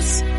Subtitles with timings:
[0.00, 0.29] Adiós.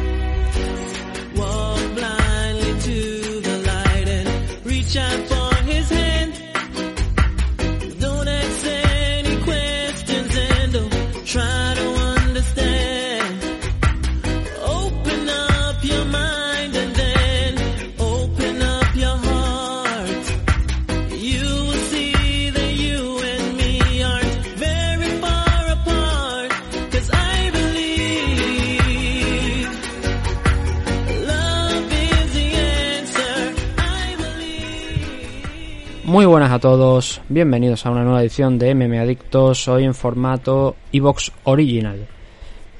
[36.11, 40.75] Muy buenas a todos, bienvenidos a una nueva edición de MM Adictos, hoy en formato
[40.91, 42.05] Evox Original.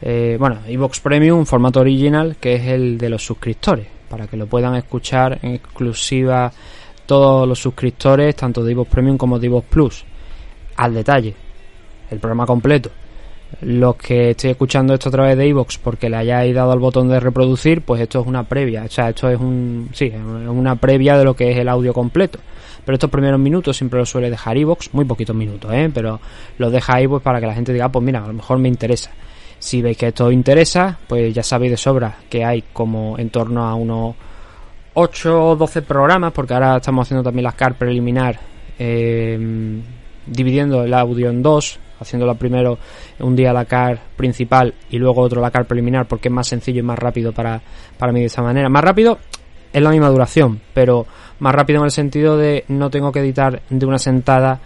[0.02, 4.48] Eh, bueno, Evox Premium, formato original, que es el de los suscriptores, para que lo
[4.48, 6.52] puedan escuchar en exclusiva
[7.06, 10.04] todos los suscriptores, tanto de Evox Premium como de Evox Plus.
[10.76, 11.34] Al detalle,
[12.10, 12.92] el programa completo.
[13.62, 17.10] Los que estoy escuchando esto a través de Evox porque le hayáis dado al botón
[17.10, 20.76] de reproducir, pues esto es una previa, o sea, esto es un, sí, es una
[20.78, 22.40] previa de lo que es el audio completo.
[22.84, 25.92] Pero estos primeros minutos siempre los suele dejar Evox, muy poquitos minutos, ¿eh?
[25.94, 26.20] pero
[26.58, 28.68] los deja pues para que la gente diga, "Ah, pues mira, a lo mejor me
[28.70, 29.12] interesa.
[29.60, 33.68] Si veis que esto interesa, pues ya sabéis de sobra que hay como en torno
[33.68, 34.16] a unos
[34.96, 38.40] 8 o 12 programas, porque ahora estamos haciendo también las CAR preliminar,
[38.80, 39.80] eh,
[40.26, 42.78] dividiendo el audio en dos, haciéndolo primero
[43.20, 46.80] un día la CAR principal y luego otro la CAR preliminar, porque es más sencillo
[46.80, 47.62] y más rápido para,
[47.98, 48.68] para mí de esta manera.
[48.70, 49.20] Más rápido
[49.72, 51.06] es la misma duración, pero
[51.40, 54.60] más rápido en el sentido de no tengo que editar de una sentada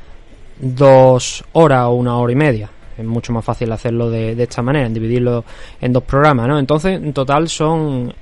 [0.60, 2.70] dos horas o una hora y media.
[2.98, 5.44] Es mucho más fácil hacerlo de, de esta manera, en dividirlo
[5.82, 6.58] en dos programas, ¿no?
[6.58, 8.14] Entonces, en total son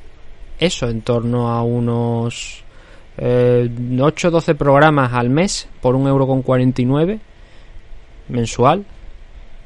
[0.59, 2.63] eso, en torno a unos
[3.17, 3.69] eh,
[3.99, 7.19] 8 o 12 programas al mes por un euro con 49
[8.29, 8.85] mensual.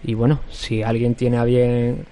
[0.04, 2.06] Y bueno, si alguien tiene a bien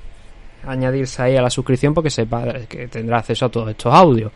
[0.64, 4.32] añadirse ahí a la suscripción, porque sepa que tendrá acceso a todos estos audios.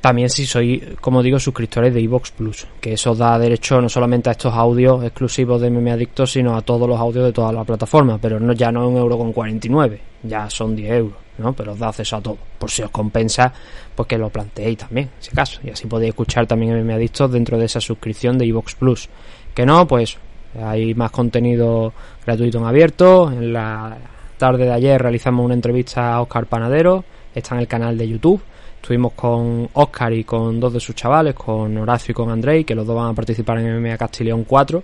[0.00, 4.30] También si soy, como digo, suscriptores de Evox Plus, que eso da derecho no solamente
[4.30, 7.64] a estos audios exclusivos de MM Adictos, sino a todos los audios de toda la
[7.64, 11.52] plataforma, pero no ya no un euro con 49, ya son 10 euros, ¿no?
[11.52, 13.52] Pero os da acceso a todo, por si os compensa,
[13.94, 17.58] pues que lo planteéis también, si acaso, y así podéis escuchar también MM Adictos dentro
[17.58, 19.06] de esa suscripción de Evox Plus.
[19.54, 20.16] Que no, pues
[20.58, 21.92] hay más contenido
[22.24, 23.96] gratuito en abierto, en la
[24.38, 28.42] tarde de ayer realizamos una entrevista a Oscar Panadero, está en el canal de YouTube.
[28.80, 32.74] Estuvimos con Oscar y con dos de sus chavales, con Horacio y con Andrei, que
[32.74, 34.82] los dos van a participar en MMA Castileón 4.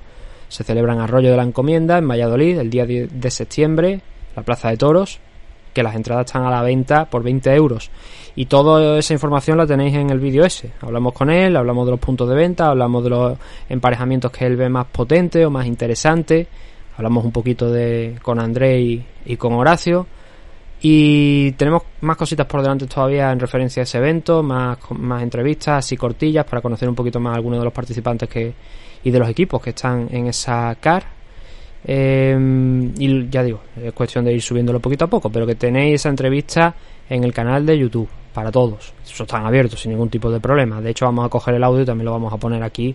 [0.49, 4.01] Se celebra en Arroyo de la Encomienda, en Valladolid, el día 10 de septiembre,
[4.37, 5.19] la Plaza de Toros,
[5.77, 7.91] que las entradas están a la venta por 20 euros.
[8.35, 10.73] Y toda esa información la tenéis en el vídeo ese.
[10.81, 13.39] Hablamos con él, hablamos de los puntos de venta, hablamos de los
[13.69, 16.47] emparejamientos que él ve más potentes o más interesantes.
[16.97, 20.07] Hablamos un poquito de con Andrei y con Horacio.
[20.81, 25.85] Y tenemos más cositas por delante todavía en referencia a ese evento, más, más entrevistas
[25.85, 28.55] así cortillas para conocer un poquito más a algunos de los participantes que,
[29.05, 31.16] y de los equipos que están en esa CAR.
[31.89, 32.37] Eh,
[32.99, 36.09] y ya digo, es cuestión de ir subiéndolo poquito a poco, pero que tenéis esa
[36.09, 36.75] entrevista
[37.09, 38.93] en el canal de YouTube para todos.
[39.05, 40.81] Eso están abiertos sin ningún tipo de problema.
[40.81, 42.95] De hecho, vamos a coger el audio y también lo vamos a poner aquí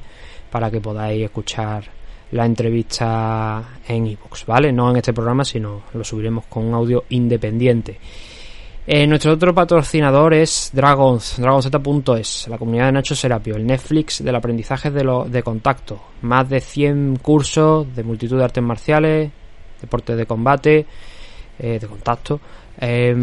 [0.50, 1.86] para que podáis escuchar
[2.32, 4.72] la entrevista en iVoox, ¿vale?
[4.72, 7.98] No en este programa, sino lo subiremos con un audio independiente.
[8.88, 14.36] Eh, nuestro otro patrocinador es Dragons, dragonz.es, la comunidad de Nacho Serapio, el Netflix del
[14.36, 16.02] aprendizaje de, lo, de contacto.
[16.24, 19.32] Más de 100 cursos de multitud de artes marciales,
[19.80, 20.86] deportes de combate,
[21.60, 22.40] eh, de contacto,
[22.80, 23.16] eh,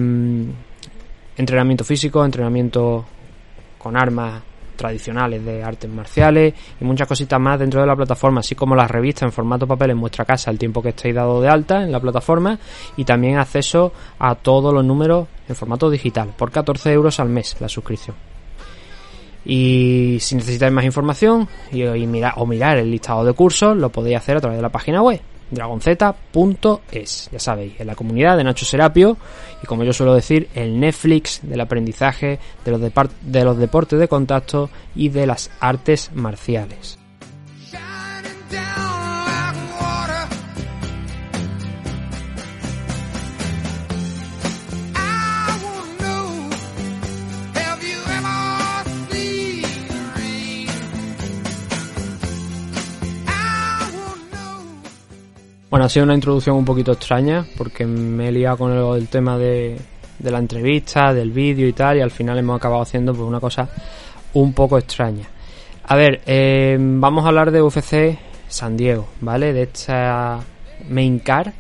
[1.37, 3.05] entrenamiento físico, entrenamiento
[3.79, 4.43] con armas
[4.79, 8.91] tradicionales de artes marciales y muchas cositas más dentro de la plataforma, así como las
[8.91, 11.93] revistas en formato papel en vuestra casa el tiempo que estéis dado de alta en
[11.93, 12.59] la plataforma
[12.97, 17.57] y también acceso a todos los números en formato digital por 14 euros al mes
[17.61, 18.17] la suscripción.
[19.45, 23.91] Y si necesitáis más información y, y mirar, o mirar el listado de cursos, lo
[23.91, 27.29] podéis hacer a través de la página web dragonz.es.
[27.33, 29.17] Ya sabéis, en la comunidad de Nacho Serapio
[29.63, 34.09] y como yo suelo decir, el Netflix del aprendizaje de los, de los deportes de
[34.09, 36.99] contacto y de las artes marciales.
[55.71, 59.09] Bueno, ha sido una introducción un poquito extraña porque me he liado con el, el
[59.09, 59.79] tema de,
[60.19, 63.39] de, la entrevista, del vídeo y tal y al final hemos acabado haciendo pues, una
[63.39, 63.69] cosa
[64.33, 65.27] un poco extraña.
[65.85, 68.19] A ver, eh, vamos a hablar de UFC
[68.49, 69.53] San Diego, ¿vale?
[69.53, 70.41] De esta
[70.89, 71.53] main car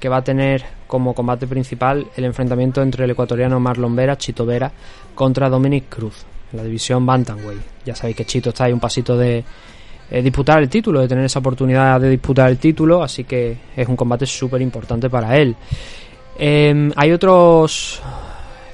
[0.00, 4.44] que va a tener como combate principal el enfrentamiento entre el ecuatoriano Marlon Vera, Chito
[4.44, 4.72] Vera,
[5.14, 7.62] contra Dominic Cruz, en la división Bantamweight.
[7.84, 9.44] Ya sabéis que Chito está ahí un pasito de
[10.14, 13.88] eh, disputar el título, de tener esa oportunidad de disputar el título, así que es
[13.88, 15.56] un combate súper importante para él.
[16.38, 17.98] Em, hay otros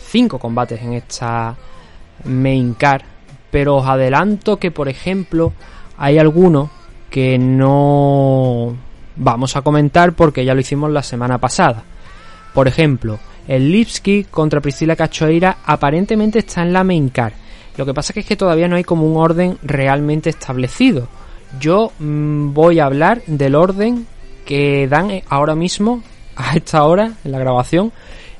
[0.00, 1.54] cinco combates en esta
[2.24, 3.02] main card,
[3.52, 5.52] pero os adelanto que, por ejemplo,
[5.96, 6.70] hay algunos
[7.08, 8.74] que no
[9.14, 11.84] vamos a comentar porque ya lo hicimos la semana pasada.
[12.52, 17.34] Por ejemplo, el Lipski contra Priscila Cachoeira aparentemente está en la main card.
[17.76, 21.06] Lo que pasa es que todavía no hay como un orden realmente establecido.
[21.58, 24.06] Yo mm, voy a hablar del orden
[24.44, 26.02] que dan ahora mismo,
[26.36, 27.92] a esta hora, en la grabación,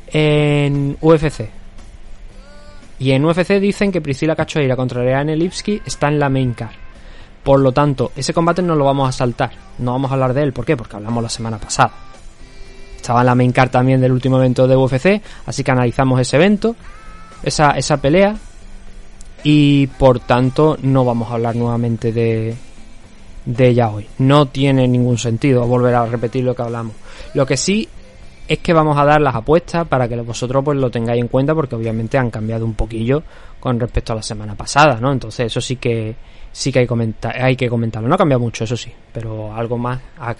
[0.06, 1.50] en UFC.
[2.98, 6.74] Y en UFC dicen que Priscila Cachoeira contra Leanne Lipski está en la main card.
[7.42, 9.52] Por lo tanto, ese combate no lo vamos a saltar.
[9.78, 10.52] No vamos a hablar de él.
[10.52, 10.76] ¿Por qué?
[10.76, 11.92] Porque hablamos la semana pasada.
[12.96, 15.22] Estaba en la main card también del último evento de UFC.
[15.46, 16.74] Así que analizamos ese evento.
[17.42, 18.34] Esa, esa pelea.
[19.44, 22.56] Y por tanto no vamos a hablar nuevamente de,
[23.48, 24.06] de ella hoy.
[24.18, 26.94] No tiene ningún sentido volver a repetir lo que hablamos.
[27.32, 27.88] Lo que sí
[28.46, 31.54] es que vamos a dar las apuestas para que vosotros pues lo tengáis en cuenta
[31.54, 33.22] porque obviamente han cambiado un poquillo
[33.58, 35.12] con respecto a la semana pasada, ¿no?
[35.12, 36.14] Entonces eso sí que
[36.52, 36.88] sí que hay,
[37.40, 38.06] hay que comentarlo.
[38.06, 40.34] No ha cambiado mucho, eso sí, pero algo más ha,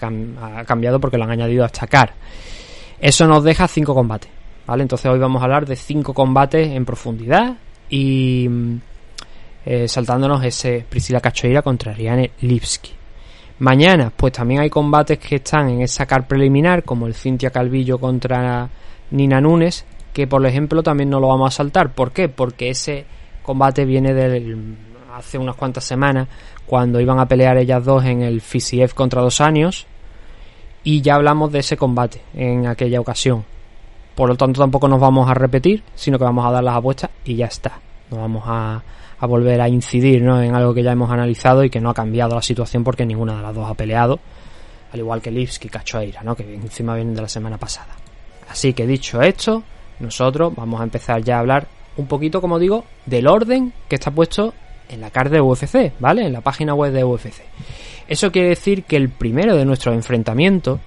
[0.65, 1.87] cambiado porque lo han añadido a esta
[2.99, 4.29] Eso nos deja cinco combates,
[4.67, 4.83] ¿vale?
[4.83, 7.57] Entonces hoy vamos a hablar de cinco combates en profundidad
[7.89, 8.47] y
[9.65, 12.98] eh, saltándonos ese Priscila Cachoeira contra Riane Lipski.
[13.59, 17.97] Mañana, pues también hay combates que están en esa car preliminar, como el Cintia Calvillo
[17.99, 18.69] contra
[19.11, 21.93] Nina Nunes, que por ejemplo también no lo vamos a saltar.
[21.93, 22.29] ¿Por qué?
[22.29, 23.05] Porque ese
[23.43, 24.77] combate viene del
[25.13, 26.27] hace unas cuantas semanas,
[26.65, 29.87] cuando iban a pelear ellas dos en el FCF contra dos años,
[30.83, 33.43] y ya hablamos de ese combate en aquella ocasión.
[34.15, 37.09] Por lo tanto, tampoco nos vamos a repetir, sino que vamos a dar las apuestas
[37.25, 37.79] y ya está.
[38.09, 38.81] No vamos a,
[39.19, 40.41] a volver a incidir ¿no?
[40.41, 43.35] en algo que ya hemos analizado y que no ha cambiado la situación porque ninguna
[43.35, 44.19] de las dos ha peleado,
[44.91, 46.35] al igual que Lipski y Cachoeira, ¿no?
[46.35, 47.95] que encima vienen de la semana pasada.
[48.49, 49.63] Así que dicho esto,
[49.99, 51.67] nosotros vamos a empezar ya a hablar
[51.97, 54.53] un poquito, como digo, del orden que está puesto
[54.87, 56.25] en la carta de UFC, ¿vale?
[56.25, 57.41] En la página web de UFC.
[58.07, 60.79] Eso quiere decir que el primero de nuestros enfrentamientos,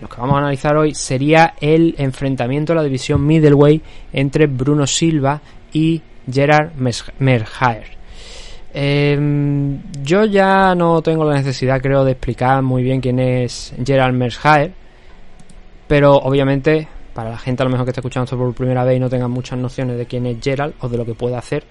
[0.00, 3.82] los que vamos a analizar hoy, sería el enfrentamiento de la división middleweight
[4.12, 5.40] entre Bruno Silva
[5.72, 6.72] y Gerard
[7.18, 8.02] Merhaer.
[8.74, 14.14] Em, yo ya no tengo la necesidad, creo, de explicar muy bien quién es Gerard
[14.14, 14.72] Merhaer,
[15.86, 18.96] pero obviamente para la gente a lo mejor que está escuchando esto por primera vez
[18.96, 21.64] y no tenga muchas nociones de quién es Gerald o de lo que puede hacer,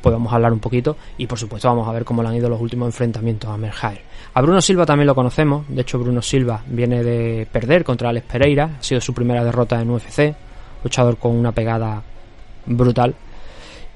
[0.00, 2.34] pues vamos a hablar un poquito y por supuesto vamos a ver cómo le han
[2.36, 4.00] ido los últimos enfrentamientos a Merhaer.
[4.32, 8.26] A Bruno Silva también lo conocemos, de hecho Bruno Silva viene de perder contra Alex
[8.26, 10.34] Pereira, ha sido su primera derrota en UFC,
[10.82, 12.02] luchador con una pegada
[12.66, 13.14] brutal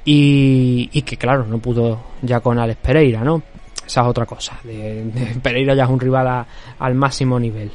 [0.04, 3.42] y, que claro, no pudo ya con Alex Pereira, ¿no?
[3.86, 4.58] Esa es otra cosa.
[4.62, 6.46] De, Pereira ya es un rival
[6.78, 7.70] al máximo nivel.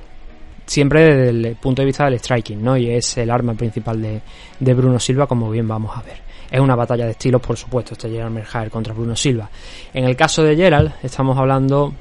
[0.65, 2.75] Siempre desde el punto de vista del striking, ¿no?
[2.75, 4.21] Y es el arma principal de,
[4.59, 6.25] de Bruno Silva, como bien vamos a ver.
[6.49, 9.49] Es una batalla de estilos, por supuesto, este Gerald Merhaer contra Bruno Silva.
[9.93, 11.93] En el caso de Gerald, estamos hablando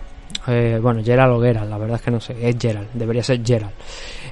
[0.47, 3.41] eh, bueno, Gerald o Gerald, la verdad es que no sé, es Gerald, debería ser
[3.45, 3.73] Gerald.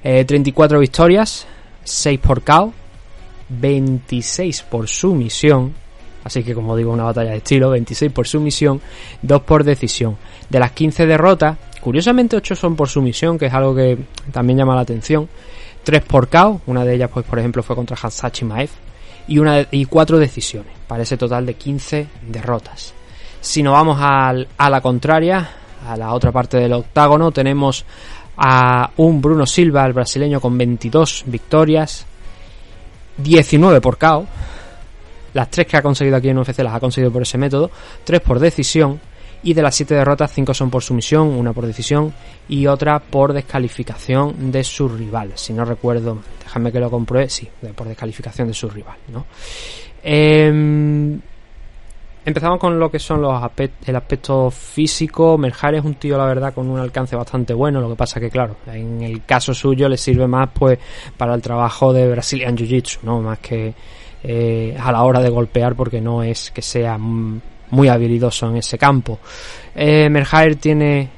[0.03, 1.47] 34 eh, victorias,
[1.85, 2.73] 6 por KO,
[3.49, 5.75] 26 por sumisión,
[6.25, 8.81] Así que como digo, una batalla de estilo, 26 por sumisión,
[9.23, 10.17] 2 por decisión.
[10.49, 13.99] De las 15 derrotas, curiosamente 8 son por sumisión, que es algo que
[14.31, 15.29] también llama la atención.
[15.83, 18.71] 3 por KO, una de ellas pues por ejemplo fue contra Hansachi Maef,
[19.27, 22.95] y, una, y 4 decisiones, para ese total de 15 derrotas.
[23.41, 24.33] Si nos vamos a
[24.71, 25.51] la contraria,
[25.89, 27.85] a la otra parte del octágono, tenemos
[28.37, 32.07] a un Bruno Silva, el brasileño, con 22 victorias,
[33.17, 34.27] 19 por KO,
[35.35, 37.71] las tres que ha conseguido aquí en UFC las ha conseguido por ese método,
[38.05, 39.01] tres por decisión
[39.43, 42.13] y de las siete derrotas, cinco son por sumisión, una por decisión
[42.49, 45.41] y otra por descalificación de sus rivales.
[45.41, 49.27] Si no recuerdo, déjame que lo compruebe, sí, por descalificación de su rival, ¿no?
[50.03, 51.21] Em,
[52.25, 53.43] empezamos con lo que son los
[53.87, 55.37] el aspecto físico.
[55.39, 57.81] Merjar es un tío, la verdad, con un alcance bastante bueno.
[57.81, 60.79] Lo que pasa que, claro, en el caso suyo le sirve más, pues,
[61.17, 63.21] para el trabajo de Brazilian Jiu-Jitsu, ¿no?
[63.21, 63.75] Más que
[64.23, 68.79] eh, a la hora de golpear porque no es que sea muy habilidoso en ese
[68.79, 69.19] campo.
[69.75, 71.09] Eh, Merhaer tiene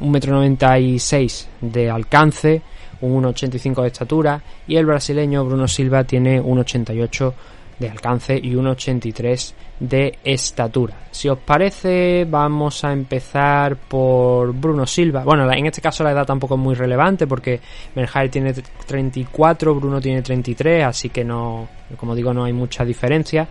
[0.00, 2.62] 1,96m de alcance,
[3.00, 7.32] un 1,85 de estatura y el brasileño Bruno Silva tiene 1,88
[7.80, 10.94] de alcance y 1,83 de estatura.
[11.10, 15.24] Si os parece, vamos a empezar por Bruno Silva.
[15.24, 17.58] Bueno, en este caso la edad tampoco es muy relevante porque
[17.94, 23.48] Merjaer tiene 34, Bruno tiene 33, así que no, como digo, no hay mucha diferencia.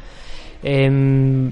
[0.62, 1.52] Em,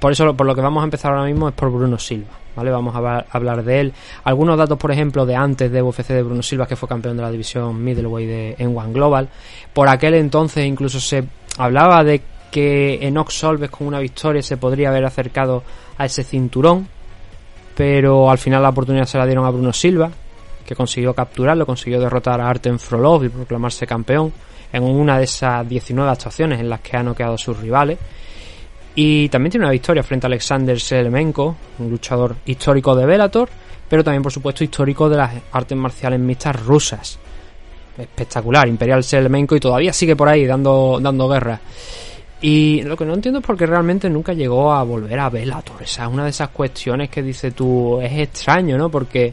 [0.00, 2.38] por eso, por lo que vamos a empezar ahora mismo es por Bruno Silva.
[2.56, 2.70] ¿Vale?
[2.70, 3.92] Vamos a hablar de él.
[4.22, 7.22] Algunos datos, por ejemplo, de antes de UFC de Bruno Silva, que fue campeón de
[7.24, 9.28] la división middleweight de, en One Global.
[9.72, 11.24] Por aquel entonces incluso se
[11.58, 15.62] hablaba de que Enox Solves con una victoria se podría haber acercado
[15.98, 16.88] a ese cinturón,
[17.76, 20.10] pero al final la oportunidad se la dieron a Bruno Silva,
[20.64, 24.32] que consiguió capturarlo, consiguió derrotar a Artem Frolov y proclamarse campeón
[24.72, 27.98] en una de esas 19 actuaciones en las que ha noqueado a sus rivales.
[28.94, 33.48] Y también tiene una victoria frente a Alexander Selemenko, un luchador histórico de Bellator,
[33.88, 37.18] pero también por supuesto histórico de las artes marciales mixtas rusas.
[37.96, 41.60] Espectacular, Imperial Selemenko y todavía sigue por ahí dando, dando guerra.
[42.40, 45.82] Y lo que no entiendo es porque realmente nunca llegó a volver a Bellator.
[45.82, 48.90] Esa es una de esas cuestiones que dice tú, es extraño, ¿no?
[48.90, 49.32] Porque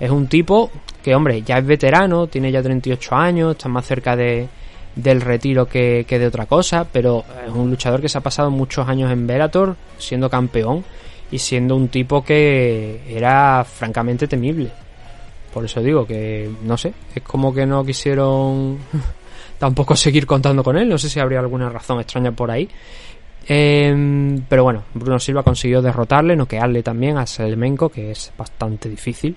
[0.00, 0.70] es un tipo
[1.02, 4.48] que, hombre, ya es veterano, tiene ya 38 años, está más cerca de,
[4.94, 8.88] del retiro que, de otra cosa, pero es un luchador que se ha pasado muchos
[8.88, 10.84] años en Bellator siendo campeón
[11.30, 14.70] y siendo un tipo que era francamente temible.
[15.52, 18.78] Por eso digo que, no sé, es como que no quisieron
[19.58, 22.68] tampoco seguir contando con él, no sé si habría alguna razón extraña por ahí.
[23.46, 29.36] Em, pero bueno, Bruno Silva consiguió derrotarle, noquearle también a Selmenko, que es bastante difícil.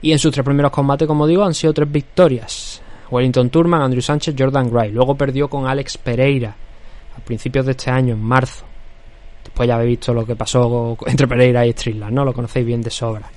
[0.00, 2.82] Y en sus tres primeros combates, como digo, han sido tres victorias.
[3.10, 4.90] Wellington Turman, Andrew Sánchez, Jordan Gray.
[4.90, 6.56] Luego perdió con Alex Pereira
[7.16, 8.64] a principios de este año, en marzo.
[9.44, 12.24] Después ya habéis visto lo que pasó entre Pereira y Strickland, ¿no?
[12.24, 13.30] Lo conocéis bien de sobra.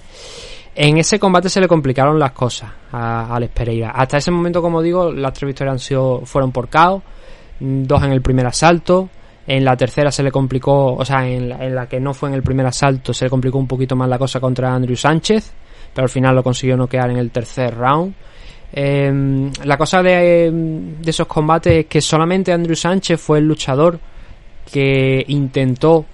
[0.79, 3.89] En ese combate se le complicaron las cosas a Alex Pereira.
[3.89, 7.01] Hasta ese momento, como digo, las tres victorias han sido, fueron por KO,
[7.59, 9.09] dos en el primer asalto.
[9.47, 12.43] En la tercera se le complicó, o sea, en la, que no fue en el
[12.43, 15.51] primer asalto, se le complicó un poquito más la cosa contra Andrew Sánchez,
[15.95, 18.13] pero al final lo consiguió noquear en el tercer round.
[18.71, 23.99] Eh, la cosa de, de, esos combates es que solamente Andrew Sánchez fue el luchador
[24.71, 26.05] que intentó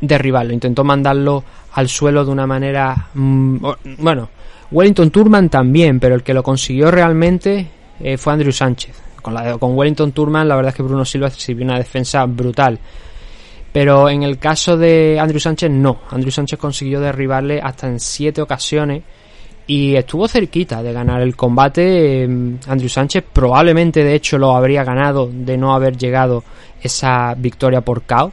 [0.00, 1.44] derribarlo, intentó mandarlo
[1.76, 3.08] al suelo de una manera...
[3.14, 3.58] Mmm,
[3.98, 4.30] bueno,
[4.70, 7.66] Wellington Turman también, pero el que lo consiguió realmente
[8.00, 8.96] eh, fue Andrew Sánchez.
[9.20, 12.78] Con, la, con Wellington Turman la verdad es que Bruno Silva sirvió una defensa brutal.
[13.72, 15.98] Pero en el caso de Andrew Sánchez no.
[16.10, 19.02] Andrew Sánchez consiguió derribarle hasta en siete ocasiones
[19.66, 22.24] y estuvo cerquita de ganar el combate.
[22.24, 26.42] Andrew Sánchez probablemente de hecho lo habría ganado de no haber llegado
[26.80, 28.32] esa victoria por KO.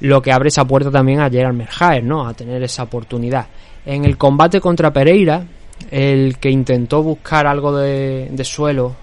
[0.00, 2.26] Lo que abre esa puerta también a Gerard Merjaer, ¿no?
[2.26, 3.46] A tener esa oportunidad.
[3.84, 5.44] En el combate contra Pereira,
[5.90, 8.96] el que intentó buscar algo de, de suelo,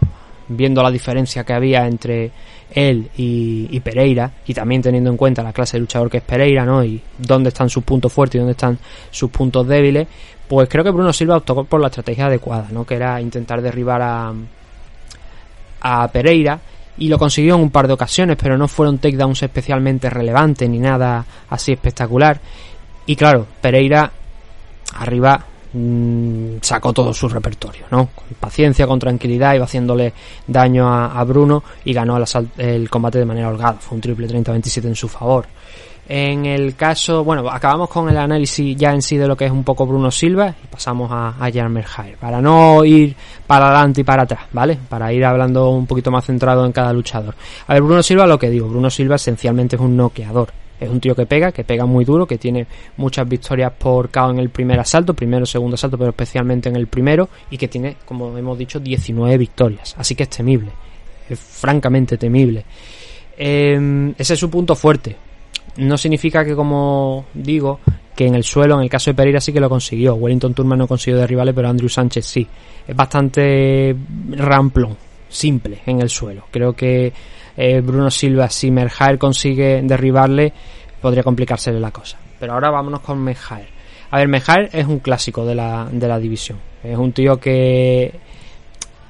[0.47, 2.31] viendo la diferencia que había entre
[2.71, 6.23] él y, y, Pereira, y también teniendo en cuenta la clase de luchador que es
[6.23, 6.83] Pereira, ¿no?
[6.83, 8.77] Y dónde están sus puntos fuertes y dónde están
[9.11, 10.07] sus puntos débiles,
[10.47, 12.85] pues creo que Bruno Silva optó por la estrategia adecuada, ¿no?
[12.85, 14.33] Que era intentar derribar a,
[15.81, 16.59] a Pereira
[16.97, 20.79] y lo consiguió en un par de ocasiones, pero no fueron takedowns especialmente relevantes ni
[20.79, 22.39] nada así espectacular.
[23.05, 24.11] Y claro, Pereira
[24.95, 28.09] arriba mmm, sacó todo su repertorio, ¿no?
[28.15, 30.13] Con paciencia, con tranquilidad, iba haciéndole
[30.47, 32.25] daño a, a Bruno y ganó el,
[32.57, 33.73] el, combate de manera holgada.
[33.73, 35.45] Fue un triple 30-27 en su favor.
[36.07, 39.51] En el caso, bueno, acabamos con el análisis ya en sí de lo que es
[39.51, 43.15] un poco Bruno Silva y pasamos a, a Jan Merhair, para no ir
[43.47, 44.77] para adelante y para atrás, ¿vale?
[44.89, 47.35] Para ir hablando un poquito más centrado en cada luchador.
[47.67, 50.51] A ver, Bruno Silva, lo que digo, Bruno Silva esencialmente es un noqueador.
[50.77, 52.67] Es un tío que pega, que pega muy duro, que tiene
[52.97, 56.87] muchas victorias por KO en el primer asalto, primero, segundo asalto, pero especialmente en el
[56.87, 59.95] primero, y que tiene, como hemos dicho, 19 victorias.
[59.97, 60.71] Así que es temible,
[61.29, 62.65] es francamente temible.
[63.37, 65.15] Eh, ese es su punto fuerte
[65.77, 67.79] no significa que, como digo,
[68.15, 70.15] que en el suelo, en el caso de Pereira sí que lo consiguió.
[70.15, 72.47] Wellington Turman no consiguió derribarle, pero Andrew Sánchez sí.
[72.87, 73.95] Es bastante
[74.31, 74.97] ramplón,
[75.29, 76.45] simple en el suelo.
[76.51, 77.11] Creo que
[77.57, 80.53] eh, Bruno Silva, si Merjaer consigue derribarle,
[81.01, 82.17] podría complicársele la cosa.
[82.39, 83.67] Pero ahora vámonos con Merjaer.
[84.11, 86.59] A ver, Merjaer es un clásico de la, de la división.
[86.83, 88.13] Es un tío que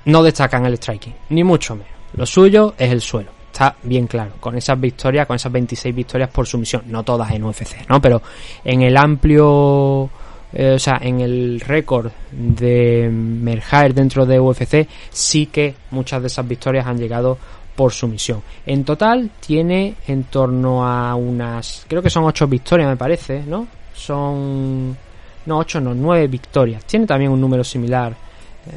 [0.05, 1.91] no destaca en el striking, ni mucho menos.
[2.15, 6.29] Lo suyo es el suelo está bien claro, con esas victorias, con esas 26 victorias
[6.29, 8.01] por sumisión, no todas en UFC, ¿no?
[8.01, 8.19] Pero
[8.65, 10.09] en el amplio,
[10.51, 16.27] eh, o sea, en el récord de Merjaer dentro de UFC, sí que muchas de
[16.27, 17.37] esas victorias han llegado
[17.75, 18.41] por sumisión.
[18.65, 23.67] En total tiene en torno a unas, creo que son 8 victorias me parece, ¿no?
[23.93, 24.97] Son,
[25.45, 26.85] no 8, no 9 victorias.
[26.85, 28.15] Tiene también un número similar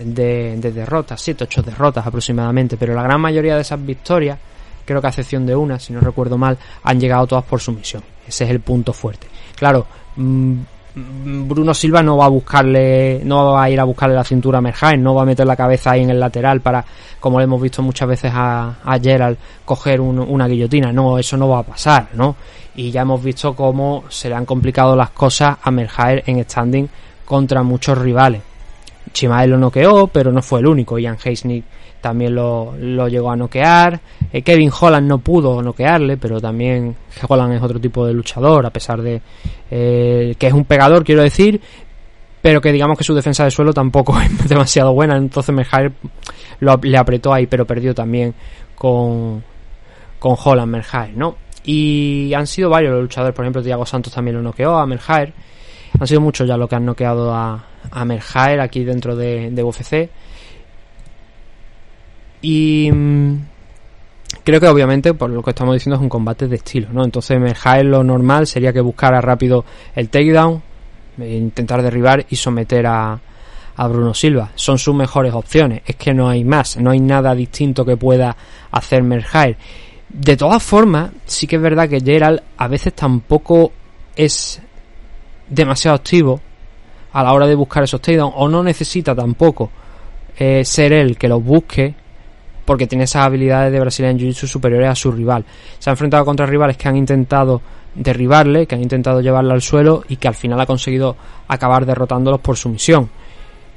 [0.04, 4.38] de, de derrotas, 7, 8 derrotas aproximadamente, pero la gran mayoría de esas victorias
[4.86, 8.02] creo que a excepción de una, si no recuerdo mal, han llegado todas por sumisión.
[8.26, 9.26] Ese es el punto fuerte.
[9.54, 10.54] Claro, mm,
[10.94, 14.62] Bruno Silva no va a buscarle, no va a ir a buscarle la cintura a
[14.62, 16.82] Merjain, no va a meter la cabeza ahí en el lateral para,
[17.20, 20.92] como le hemos visto muchas veces a, a Gerald, coger una guillotina.
[20.92, 22.36] No, eso no va a pasar, ¿no?
[22.76, 26.88] Y ya hemos visto cómo se le han complicado las cosas a Merjain en standing
[27.26, 28.40] contra muchos rivales.
[29.12, 30.98] Chimael lo noqueó, pero no fue el único.
[30.98, 31.64] Ian Heisnick
[32.00, 32.76] también lo,
[33.08, 34.00] llegó a noquear.
[34.32, 36.94] Eh, Kevin Holland no pudo noquearle, pero también
[37.26, 39.20] Holland es otro tipo de luchador, a pesar de
[39.70, 41.60] eh, que es un pegador, quiero decir,
[42.40, 45.16] pero que digamos que su defensa de suelo tampoco es demasiado buena.
[45.16, 45.92] Entonces Merjaer
[46.60, 48.34] le apretó ahí, pero perdió también
[48.74, 49.42] con,
[50.18, 51.36] con Holland, Merjaer, ¿no?
[51.64, 55.32] Y han sido varios los luchadores, por ejemplo, Thiago Santos también lo noqueó a Merjaer.
[55.98, 60.08] Han sido muchos ya los que han noqueado a, a Merjaer aquí dentro de, UFC.
[62.42, 63.36] Y mm,
[64.44, 67.04] creo que obviamente por lo que estamos diciendo es un combate de estilo, ¿no?
[67.04, 69.64] Entonces Merjaer lo normal sería que buscara rápido
[69.94, 70.62] el takedown,
[71.18, 73.18] e intentar derribar y someter a,
[73.76, 74.52] a Bruno Silva.
[74.54, 75.82] Son sus mejores opciones.
[75.86, 78.36] Es que no hay más, no hay nada distinto que pueda
[78.70, 79.56] hacer Merjaer.
[80.08, 83.72] De todas formas, sí que es verdad que Gerald a veces tampoco
[84.14, 84.60] es
[85.48, 86.40] demasiado activo
[87.16, 89.70] a la hora de buscar esos takedowns o no necesita tampoco
[90.36, 91.94] eh, ser él que los busque
[92.66, 95.42] porque tiene esas habilidades de Brazilian Jiu-Jitsu superiores a su rival.
[95.78, 97.62] Se ha enfrentado contra rivales que han intentado
[97.94, 101.16] derribarle, que han intentado llevarle al suelo y que al final ha conseguido
[101.48, 103.08] acabar derrotándolos por sumisión.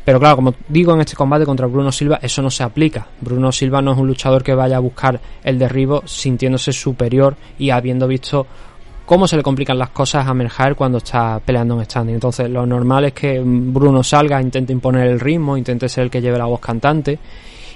[0.03, 3.07] Pero claro, como digo, en este combate contra Bruno Silva eso no se aplica.
[3.21, 7.69] Bruno Silva no es un luchador que vaya a buscar el derribo sintiéndose superior y
[7.69, 8.47] habiendo visto
[9.09, 12.13] cómo se le complican las cosas a Merjar cuando está peleando en standing.
[12.13, 16.21] Entonces, lo normal es que Bruno salga, intente imponer el ritmo, intente ser el que
[16.21, 17.17] lleve la voz cantante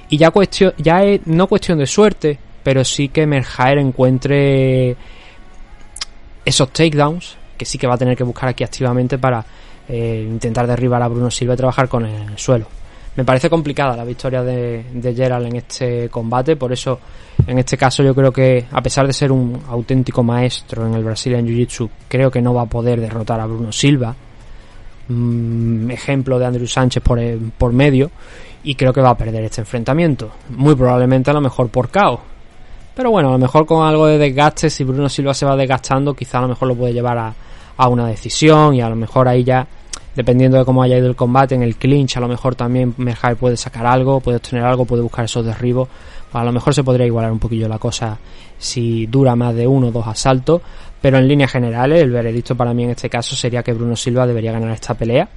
[0.09, 4.95] y ya, cuestión, ya es no cuestión de suerte, pero sí que Merjaer encuentre
[6.45, 9.43] esos takedowns, que sí que va a tener que buscar aquí activamente para
[9.89, 12.67] eh, intentar derribar a Bruno Silva y trabajar con el suelo.
[13.15, 16.99] Me parece complicada la victoria de, Gerald en este combate, por eso
[17.45, 21.03] en este caso yo creo que a pesar de ser un auténtico maestro en el
[21.03, 24.15] Brazilian Jiu-Jitsu, creo que no va a poder derrotar a Bruno Silva.
[25.07, 28.09] Mm, ejemplo de Andrew Sánchez por, eh, por medio
[28.63, 30.31] y creo que va a perder este enfrentamiento.
[30.49, 32.21] Muy probablemente a lo mejor por caos.
[32.95, 36.13] Pero bueno, a lo mejor con algo de desgaste, si Bruno Silva se va desgastando,
[36.13, 37.33] quizá a lo mejor lo puede llevar a,
[37.77, 39.67] a una decisión y a lo mejor ahí ya,
[40.15, 43.35] dependiendo de cómo haya ido el combate, en el clinch, a lo mejor también Merjai
[43.35, 45.89] puede sacar algo, puede obtener algo, puede buscar esos derribos.
[46.31, 48.17] A lo mejor se podría igualar un poquillo la cosa
[48.57, 50.61] si dura más de uno o dos asaltos,
[51.01, 54.25] pero en líneas generales el veredicto para mí en este caso sería que Bruno Silva
[54.25, 55.29] debería ganar esta pelea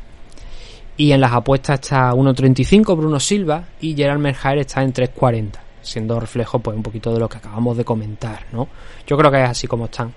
[0.97, 6.19] y en las apuestas está 1.35 Bruno Silva y Gerald Merjaer está en 3.40, siendo
[6.19, 8.69] reflejo pues un poquito de lo que acabamos de comentar, ¿no?
[9.07, 10.13] Yo creo que es así como están.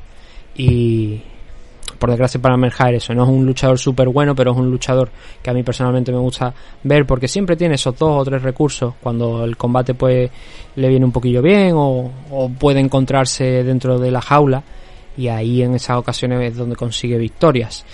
[0.56, 1.22] Y
[2.00, 5.10] por desgracia para Merjaer eso no es un luchador súper bueno, pero es un luchador
[5.42, 8.94] que a mí personalmente me gusta ver porque siempre tiene esos dos o tres recursos
[9.02, 10.32] cuando el combate pues
[10.76, 12.12] le viene un poquillo bien o,
[12.58, 14.64] puede encontrarse dentro de la jaula
[15.18, 17.86] y ahí en esas ocasiones es donde consigue victorias.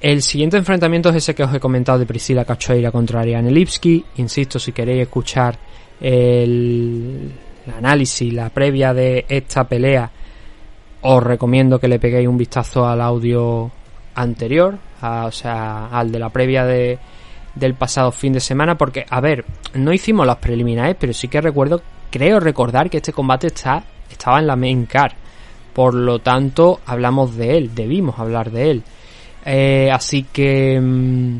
[0.00, 4.04] El siguiente enfrentamiento es ese que os he comentado de Priscila Cachoeira contra Ariane Lipski.
[4.18, 5.58] Insisto, si queréis escuchar
[6.00, 7.32] el,
[7.76, 10.10] análisis, la previa de esta pelea,
[11.02, 13.70] os recomiendo que le peguéis un vistazo al audio
[14.14, 16.98] anterior, o sea, al de la previa de,
[17.54, 21.40] del pasado fin de semana, porque, a ver, no hicimos las preliminares, pero sí que
[21.40, 25.12] recuerdo, creo recordar que este combate está, estaba en la main card.
[25.72, 28.82] Por lo tanto, hablamos de él, debimos hablar de él.
[29.44, 31.38] Eh, así que mm,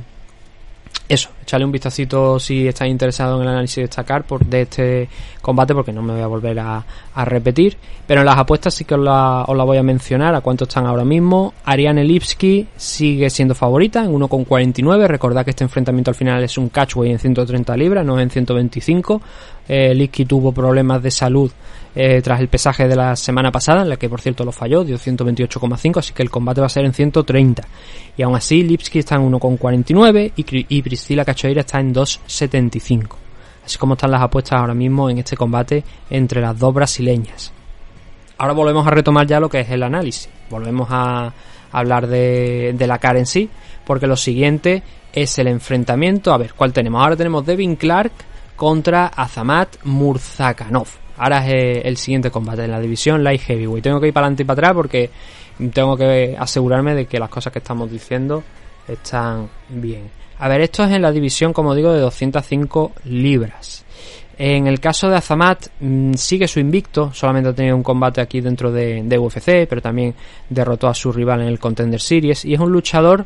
[1.09, 5.09] eso, echarle un vistacito si estáis interesado en el análisis de destacar por, de este
[5.41, 6.85] combate, porque no me voy a volver a,
[7.25, 7.77] repetir.
[8.07, 10.65] Pero en las apuestas sí que os la, os la, voy a mencionar, a cuánto
[10.65, 11.55] están ahora mismo.
[11.65, 15.07] Ariane Lipski sigue siendo favorita en 1,49.
[15.07, 19.21] Recordad que este enfrentamiento al final es un catchway en 130 libras, no en 125.
[19.69, 21.53] Eh, tuvo problemas de salud
[21.95, 24.85] eh, tras el pesaje de la semana pasada, en la que por cierto lo falló,
[24.85, 27.63] dio 128,5, así que el combate va a ser en 130.
[28.17, 33.17] Y aún así, Lipski está en 1,49 y, y Priscila Cachoeira está en 2,75.
[33.65, 37.53] Así como están las apuestas ahora mismo en este combate entre las dos brasileñas.
[38.39, 40.31] Ahora volvemos a retomar ya lo que es el análisis.
[40.49, 41.33] Volvemos a
[41.73, 43.51] hablar de, de la cara en sí,
[43.85, 46.33] porque lo siguiente es el enfrentamiento.
[46.33, 47.03] A ver, ¿cuál tenemos?
[47.03, 48.13] Ahora tenemos Devin Clark
[48.59, 50.89] contra Azamat Murzakanov.
[51.17, 53.85] Ahora es el siguiente combate en la división Light Heavyweight.
[53.85, 55.11] Tengo que ir para adelante y para atrás porque
[55.73, 58.43] tengo que asegurarme de que las cosas que estamos diciendo
[58.89, 60.11] están bien.
[60.41, 63.85] A ver, esto es en la división, como digo, de 205 libras.
[64.37, 68.41] En el caso de Azamat, mm, sigue su invicto, solamente ha tenido un combate aquí
[68.41, 70.15] dentro de, de UFC, pero también
[70.49, 73.25] derrotó a su rival en el Contender Series y es un luchador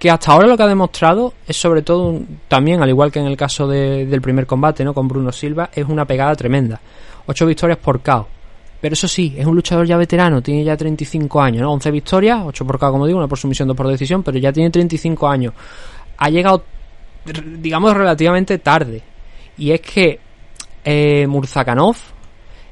[0.00, 3.20] que hasta ahora lo que ha demostrado es sobre todo un- también, al igual que
[3.20, 4.92] en el caso de- del primer combate, ¿no?
[4.94, 6.80] Con Bruno Silva, es una pegada tremenda.
[7.26, 8.26] Ocho victorias por KO.
[8.80, 11.70] Pero eso sí, es un luchador ya veterano, tiene ya 35 años, ¿no?
[11.72, 14.50] 11 victorias, 8 por KO como digo, una por sumisión, dos por decisión, pero ya
[14.52, 15.52] tiene 35 años.
[16.16, 16.64] Ha llegado,
[17.58, 19.02] digamos, relativamente tarde.
[19.58, 20.18] Y es que
[20.82, 21.94] eh, Murzakanov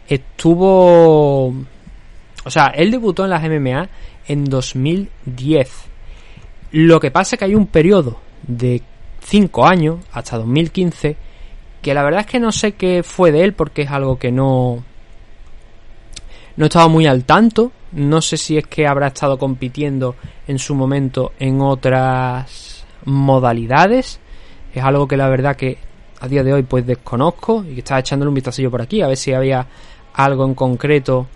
[0.09, 1.49] estuvo...
[2.45, 3.89] O sea, él debutó en las MMA
[4.29, 5.71] en 2010.
[6.73, 8.83] Lo que pasa es que hay un periodo de
[9.21, 11.17] 5 años, hasta 2015,
[11.83, 14.33] que la verdad es que no sé qué fue de él porque es algo que
[14.33, 14.85] no...
[16.57, 17.71] No estaba muy al tanto.
[17.93, 24.19] No sé si es que habrá estado compitiendo en su momento en otras modalidades.
[24.75, 25.79] Es algo que la verdad que
[26.21, 29.07] a día de hoy pues desconozco y que estaba echándole un vistacillo por aquí a
[29.07, 29.67] ver si había
[30.15, 31.29] algo en concreto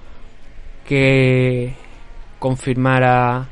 [0.84, 1.72] que
[2.38, 3.48] confirmara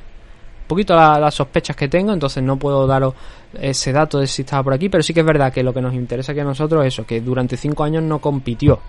[0.71, 3.13] poquito la- las sospechas que tengo, entonces no puedo daros
[3.61, 5.81] ese dato de si estaba por aquí, pero sí que es verdad que lo que
[5.83, 8.81] nos interesa aquí a nosotros es eso, que durante cinco años no compitió.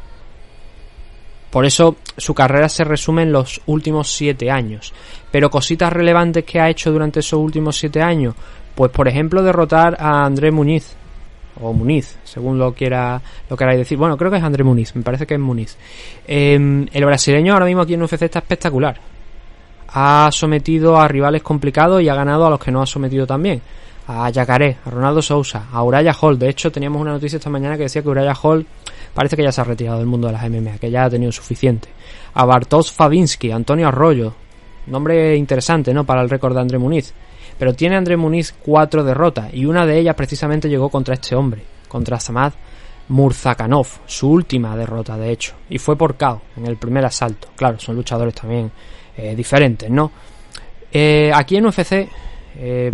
[1.50, 4.94] Por eso su carrera se resume en los últimos siete años.
[5.32, 8.36] Pero cositas relevantes que ha hecho durante esos últimos siete años,
[8.74, 10.96] pues por ejemplo derrotar a André Muñiz,
[11.60, 13.98] o Muniz, según lo quiera lo queráis decir.
[13.98, 15.78] Bueno, creo que es André Muniz, me parece que es Muniz.
[16.26, 19.11] Eh, el brasileño ahora mismo aquí en UFC está espectacular.
[19.93, 23.62] Ha sometido a rivales complicados y ha ganado a los que no ha sometido también.
[24.08, 26.39] A Yacaré, a Ronaldo Sousa, a Uraya Hall.
[26.39, 28.65] De hecho, teníamos una noticia esta mañana que decía que Uraya Hall
[29.13, 31.32] parece que ya se ha retirado del mundo de las MMA, que ya ha tenido
[31.32, 31.89] suficiente.
[32.34, 34.34] A Bartosz Fabinsky, a Antonio Arroyo.
[34.88, 36.06] Nombre interesante, ¿no?
[36.06, 37.13] Para el récord de André Muniz.
[37.60, 41.63] Pero tiene André Muniz cuatro derrotas y una de ellas precisamente llegó contra este hombre,
[41.88, 42.54] contra Samad
[43.10, 47.49] Murzakanov, su última derrota de hecho, y fue por KO en el primer asalto.
[47.56, 48.71] Claro, son luchadores también
[49.17, 50.12] eh, diferentes, ¿no?
[50.91, 52.08] Eh, aquí en UFC,
[52.58, 52.91] eh,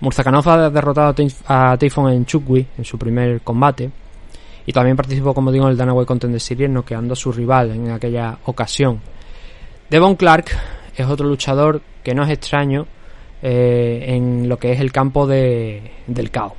[0.00, 1.14] Murzakanov ha derrotado
[1.46, 3.90] a Typhon en Chukwi en su primer combate
[4.66, 7.90] y también participó, como digo, en el Danaway Contender Series, noqueando a su rival en
[7.90, 9.00] aquella ocasión.
[9.88, 10.50] Devon Clark
[10.96, 12.86] es otro luchador que no es extraño
[13.42, 16.54] eh, en lo que es el campo de, del KO.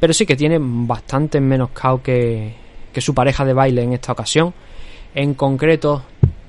[0.00, 2.54] Pero sí que tiene bastante menos KO que,
[2.92, 4.52] que su pareja de baile en esta ocasión.
[5.14, 6.02] En concreto,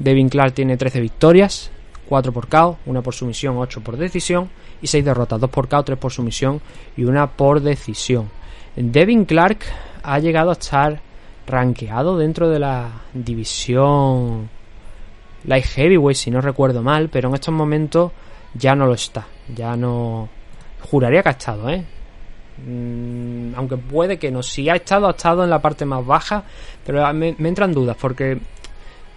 [0.03, 1.71] Devin Clark tiene 13 victorias,
[2.09, 4.49] 4 por KO, una por sumisión, 8 por decisión
[4.81, 6.59] y 6 derrotas, 2 por KO, 3 por sumisión
[6.97, 8.29] y una por decisión.
[8.75, 9.59] Devin Clark
[10.01, 11.01] ha llegado a estar
[11.45, 14.49] rankeado dentro de la división
[15.45, 18.11] light heavyweight, si no recuerdo mal, pero en estos momentos
[18.53, 19.27] ya no lo está.
[19.53, 20.29] Ya no.
[20.81, 21.83] Juraría que ha estado, ¿eh?
[22.65, 24.41] Mm, aunque puede que no.
[24.41, 26.43] Si ha estado, ha estado en la parte más baja,
[26.85, 28.39] pero me entran dudas porque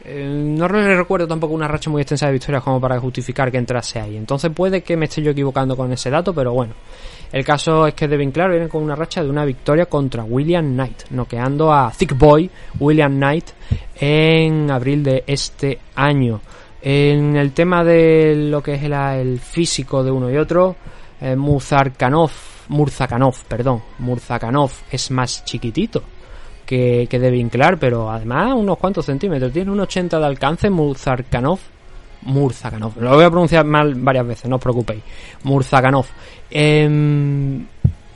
[0.05, 3.59] eh, no re- recuerdo tampoco una racha muy extensa de victorias como para justificar que
[3.59, 4.17] entrase ahí.
[4.17, 6.75] Entonces puede que me esté yo equivocando con ese dato, pero bueno.
[7.33, 10.73] El caso es que Devin Clark viene con una racha de una victoria contra William
[10.73, 13.47] Knight, noqueando a Thick Boy William Knight
[13.99, 16.41] en abril de este año.
[16.81, 20.77] En el tema de lo que es el, físico de uno y otro,
[21.21, 22.31] eh, Murzakanov,
[23.49, 26.03] perdón, Murzakanov es más chiquitito
[26.65, 29.53] que, que Devin Clark, pero además unos cuantos centímetros.
[29.53, 31.59] Tiene un 80 de alcance Muzarkanov.
[32.23, 32.97] Murzakanov.
[33.01, 35.03] Lo voy a pronunciar mal varias veces, no os preocupéis.
[35.43, 36.07] Murzakanov.
[36.51, 37.67] Em,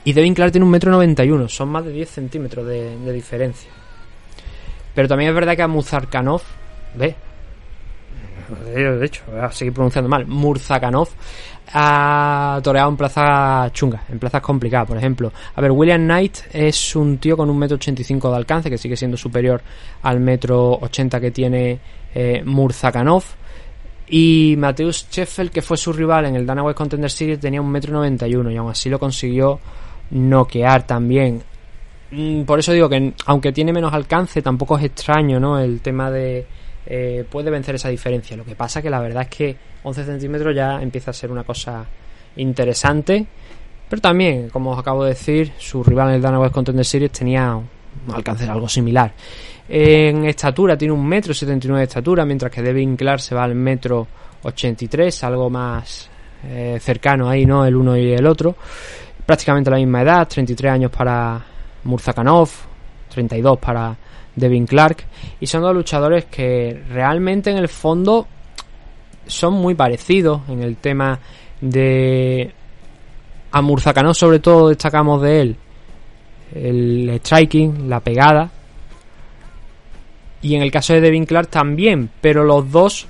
[0.03, 1.47] y Devin Clark tiene un metro 91.
[1.47, 3.69] Son más de 10 centímetros de, de diferencia.
[4.95, 6.41] Pero también es verdad que a Muzarkanov...
[6.95, 7.15] Ve.
[8.65, 10.25] De hecho, voy a seguir pronunciando mal.
[10.25, 11.09] Murzakanov
[11.73, 15.31] ha toreado en plazas chungas, en plazas complicadas, por ejemplo.
[15.55, 18.95] A ver, William Knight es un tío con un metro 85 de alcance, que sigue
[18.95, 19.61] siendo superior
[20.03, 21.79] al metro 80 que tiene
[22.13, 23.23] eh, Murzakanov.
[24.11, 27.69] Y Mateus Sheffel, que fue su rival en el Dana White Contender Series, tenía un
[27.69, 29.59] metro 91 y aún así lo consiguió
[30.11, 31.43] noquear también.
[32.11, 35.59] Mm, Por eso digo que aunque tiene menos alcance, tampoco es extraño, ¿no?
[35.59, 36.47] El tema de
[36.85, 38.35] eh, puede vencer esa diferencia.
[38.37, 41.43] Lo que pasa que la verdad es que 11 centímetros ya empieza a ser una
[41.43, 41.85] cosa
[42.35, 43.25] interesante.
[43.89, 47.11] Pero también, como os acabo de decir, su rival en el Dana White Contender Series
[47.11, 47.67] tenía un
[48.13, 49.11] alcance algo similar.
[49.67, 53.55] En estatura tiene un metro 79 de estatura, mientras que Devin Clark se va al
[53.55, 54.07] metro
[54.43, 56.09] 83, algo más
[56.43, 57.65] eh, cercano ahí, ¿no?
[57.65, 58.55] El uno y el otro.
[59.25, 61.43] Prácticamente la misma edad, 33 años para
[61.83, 62.49] Murzakanov,
[63.09, 63.95] 32 para
[64.39, 65.03] Devin Clark.
[65.39, 68.27] Y son dos luchadores que realmente en el fondo
[69.27, 71.19] son muy parecidos en el tema
[71.61, 72.53] de...
[73.51, 75.57] A Murzakanov sobre todo destacamos de él
[76.53, 78.49] el striking, la pegada.
[80.41, 83.07] Y en el caso de Devin Clark también, pero los dos,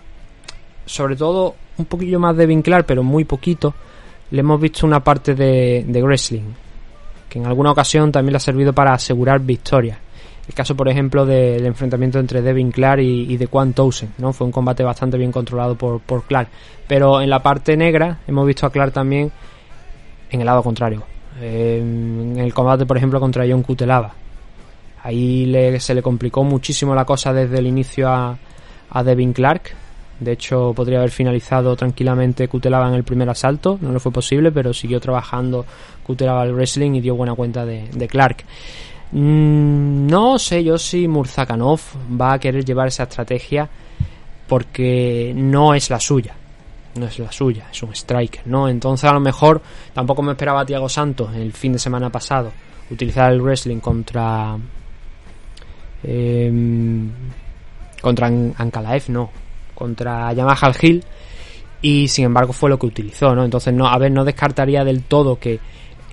[0.85, 3.73] sobre todo un poquillo más Devin Clark, pero muy poquito,
[4.31, 6.51] le hemos visto una parte de, de wrestling,
[7.29, 9.97] que en alguna ocasión también le ha servido para asegurar victorias.
[10.49, 14.33] El caso, por ejemplo, del enfrentamiento entre Devin Clark y, y de Quan Towson, ¿no?
[14.33, 16.49] Fue un combate bastante bien controlado por, por Clark.
[16.87, 19.31] Pero en la parte negra hemos visto a Clark también
[20.31, 21.03] en el lado contrario.
[21.39, 24.11] En el combate, por ejemplo, contra John Kutelava.
[25.03, 28.37] Ahí le- se le complicó muchísimo la cosa desde el inicio a,
[29.05, 29.61] Devin Clark.
[30.19, 33.77] De hecho, podría haber finalizado tranquilamente Kutelava en el primer asalto.
[33.81, 35.65] No le fue posible, pero siguió trabajando
[36.03, 38.43] Kutelava al wrestling y dio buena cuenta de, de Clark.
[39.11, 41.79] Mm, no sé yo si Murzakanov
[42.19, 43.67] va a querer llevar esa estrategia
[44.47, 46.35] porque no es la suya.
[46.95, 48.67] No es la suya, es un striker, ¿no?
[48.67, 49.61] Entonces a lo mejor
[49.93, 52.51] tampoco me esperaba a Tiago Santos el fin de semana pasado
[52.89, 54.57] utilizar el wrestling contra
[56.03, 57.09] em,
[58.01, 59.29] contra An- Ankalaev, no,
[59.75, 61.03] contra Yamaha Hill
[61.81, 63.45] y sin embargo fue lo que utilizó, ¿no?
[63.45, 65.59] Entonces no, a ver, no descartaría del todo que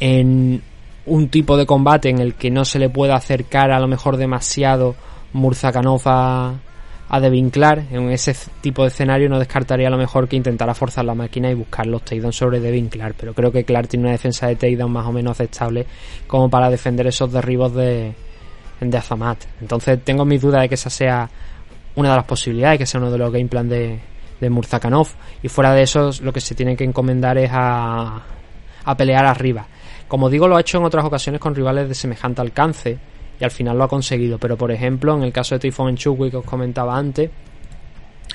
[0.00, 0.62] en
[1.06, 4.16] un tipo de combate en el que no se le pueda acercar a lo mejor
[4.16, 4.94] demasiado
[5.32, 6.54] Murzakanov a,
[7.08, 11.04] a Devin en ese tipo de escenario no descartaría a lo mejor que intentara forzar
[11.04, 14.12] la máquina y buscar los takedowns sobre Devin Clark, pero creo que Clark tiene una
[14.12, 15.86] defensa de takedown más o menos aceptable
[16.26, 18.12] como para defender esos derribos de,
[18.80, 19.44] de Azamat.
[19.60, 21.30] Entonces tengo mis dudas de que esa sea
[21.94, 24.00] una de las posibilidades, que sea uno de los game plan de,
[24.40, 25.08] de Murzakanov.
[25.42, 28.22] Y fuera de eso, lo que se tiene que encomendar es a,
[28.84, 29.66] a pelear arriba.
[30.08, 32.98] Como digo, lo ha hecho en otras ocasiones con rivales de semejante alcance
[33.40, 34.38] y al final lo ha conseguido.
[34.38, 37.30] Pero por ejemplo, en el caso de Typhon Enchukwi que os comentaba antes,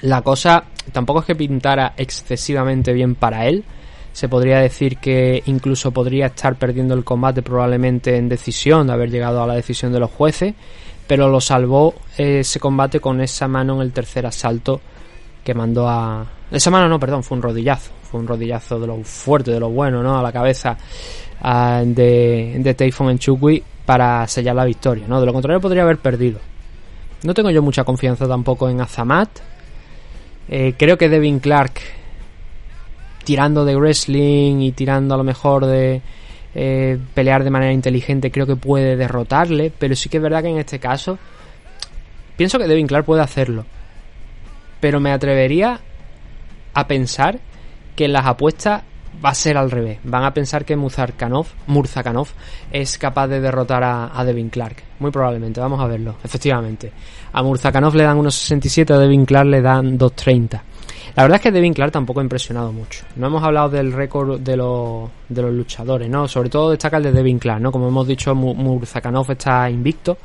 [0.02, 3.64] la cosa tampoco es que pintara excesivamente bien para él.
[4.12, 9.10] Se podría decir que incluso podría estar perdiendo el combate probablemente en decisión, de haber
[9.10, 10.54] llegado a la decisión de los jueces,
[11.08, 14.82] pero lo salvó eh, ese combate con esa mano en el tercer asalto
[15.44, 16.26] que mandó a...
[16.52, 19.70] Esa mano no, perdón, fue un rodillazo, fue un rodillazo de lo fuerte, de lo
[19.70, 20.20] bueno, ¿no?
[20.20, 20.78] A la cabeza
[21.42, 25.20] ah, de, de Typhon Enchukwi para sellar la victoria, ¿no?
[25.20, 26.40] De lo contrario podría haber perdido.
[27.24, 29.30] No tengo yo mucha confianza tampoco en Azamat.
[30.48, 31.80] Eh, creo que Devin Clark,
[33.24, 36.02] tirando de wrestling y tirando a lo mejor de
[36.56, 39.72] eh, pelear de manera inteligente, creo que puede derrotarle.
[39.78, 41.20] Pero sí que es verdad que en este caso,
[42.38, 43.66] pienso que Devin Clark puede hacerlo.
[44.80, 45.80] Pero me atrevería
[46.74, 47.40] a pensar
[47.96, 48.82] que en las apuestas
[49.24, 50.00] va a ser al revés.
[50.04, 52.28] Van a pensar que Muzarkanov, Murzakanov
[52.72, 54.84] es capaz de derrotar a, Devin Clark.
[55.00, 56.92] Muy probablemente, vamos a verlo, efectivamente.
[57.34, 60.64] A Murzakanov le dan unos 67, a Devin Clark le dan 230.
[61.16, 63.04] La verdad es que Devin Clark tampoco ha impresionado mucho.
[63.18, 66.28] No hemos hablado del récord de los, de los luchadores, ¿no?
[66.28, 67.72] Sobre todo destaca el de Devin Clark, ¿no?
[67.72, 70.18] Como hemos dicho, Mu- Murzakanov está invicto,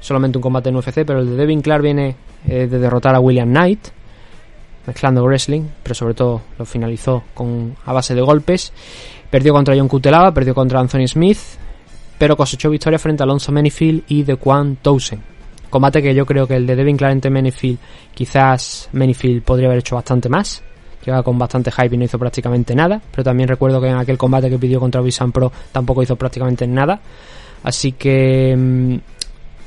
[0.00, 2.14] solamente un combate en UFC, pero el de Devin Clark viene
[2.46, 3.88] eh, de derrotar a William Knight,
[4.86, 8.72] mezclando wrestling, pero sobre todo lo finalizó con a base de golpes.
[9.30, 11.38] Perdió contra John Cutelaba, perdió contra Anthony Smith,
[12.18, 15.20] pero cosechó victoria frente a Alonso Menifield y de Quan Towson.
[15.70, 17.78] Combate que yo creo que el de Devin Clark ante Menifield,
[18.14, 20.62] quizás Menifield podría haber hecho bastante más.
[21.04, 23.00] Llega con bastante hype y no hizo prácticamente nada.
[23.10, 26.66] Pero también recuerdo que en aquel combate que pidió contra Visan Pro tampoco hizo prácticamente
[26.66, 27.00] nada.
[27.64, 28.96] Así que mm,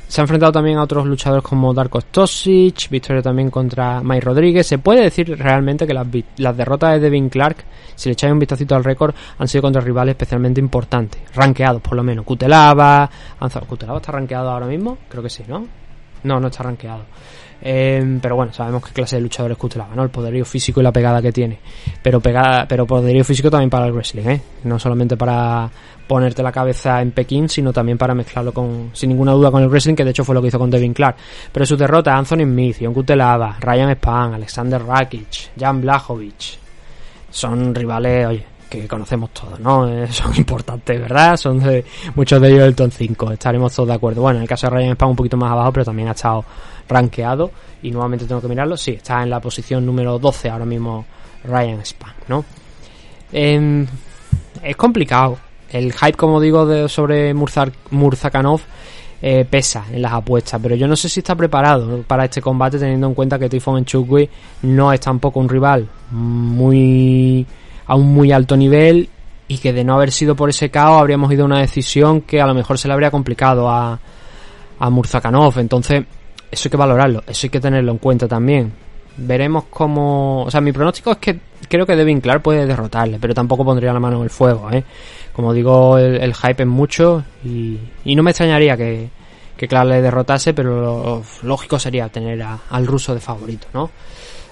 [0.08, 4.66] se ha enfrentado también a otros luchadores como Darko Stosic, victoria también contra Mike Rodríguez.
[4.66, 7.58] Se puede decir realmente que las, las derrotas de Devin Clark,
[7.96, 11.96] si le echáis un vistacito al récord, han sido contra rivales especialmente importantes, rankeados por
[11.96, 12.26] lo menos.
[12.26, 14.98] Kutelava, Anza- ¿Kutelava está rankeado ahora mismo?
[15.10, 15.66] Creo que sí, ¿no?
[16.24, 17.04] No, no está rankeado.
[17.62, 20.04] Eh, pero bueno, sabemos qué clase de luchador es Kutelava, ¿no?
[20.04, 21.60] El poderío físico y la pegada que tiene.
[22.02, 24.42] Pero pegada, pero poderío físico también para el wrestling, ¿eh?
[24.64, 25.70] No solamente para
[26.08, 29.70] ponerte la cabeza en Pekín, sino también para mezclarlo con, sin ninguna duda con el
[29.70, 31.18] wrestling, que de hecho fue lo que hizo con Devin Clark.
[31.52, 36.58] Pero su derrota, Anthony Smith, John Kutelava, Ryan Span, Alexander Rakic, Jan Blachowicz,
[37.30, 39.88] son rivales, oye, que conocemos todos, ¿no?
[39.88, 41.36] Eh, son importantes, ¿verdad?
[41.38, 41.84] Son de,
[42.16, 44.22] muchos de ellos del top 5, estaremos todos de acuerdo.
[44.22, 46.46] Bueno, en el caso de Ryan Span un poquito más abajo, pero también ha estado
[46.88, 48.78] rankeado y nuevamente tengo que mirarlo.
[48.78, 51.06] Sí, está en la posición número 12 ahora mismo
[51.44, 52.46] Ryan Span, ¿no?
[53.32, 53.86] Em,
[54.64, 55.38] es complicado.
[55.72, 58.62] El hype, como digo, de, sobre Murzakanov
[59.22, 62.78] eh, pesa en las apuestas, pero yo no sé si está preparado para este combate
[62.78, 64.30] teniendo en cuenta que Typhon Enchukwi
[64.62, 67.46] no es tampoco un rival muy
[67.88, 69.10] a un muy alto nivel
[69.48, 72.40] y que de no haber sido por ese caos habríamos ido a una decisión que
[72.42, 74.00] a lo mejor se le habría complicado a,
[74.80, 75.58] a Murzakanov.
[75.58, 76.06] Entonces,
[76.52, 78.72] eso hay que valorarlo, eso hay que tenerlo en cuenta también.
[79.18, 80.44] Veremos cómo.
[80.44, 83.94] O sea, mi pronóstico es que creo que Devin Clark puede derrotarle, pero tampoco pondría
[83.94, 84.84] la mano en el fuego, ¿eh?
[85.34, 89.10] Como digo, el, hype es mucho y, y no me extrañaría que,
[89.58, 93.90] que Clark le derrotase, pero lo lógico sería tener al ruso de favorito, ¿no?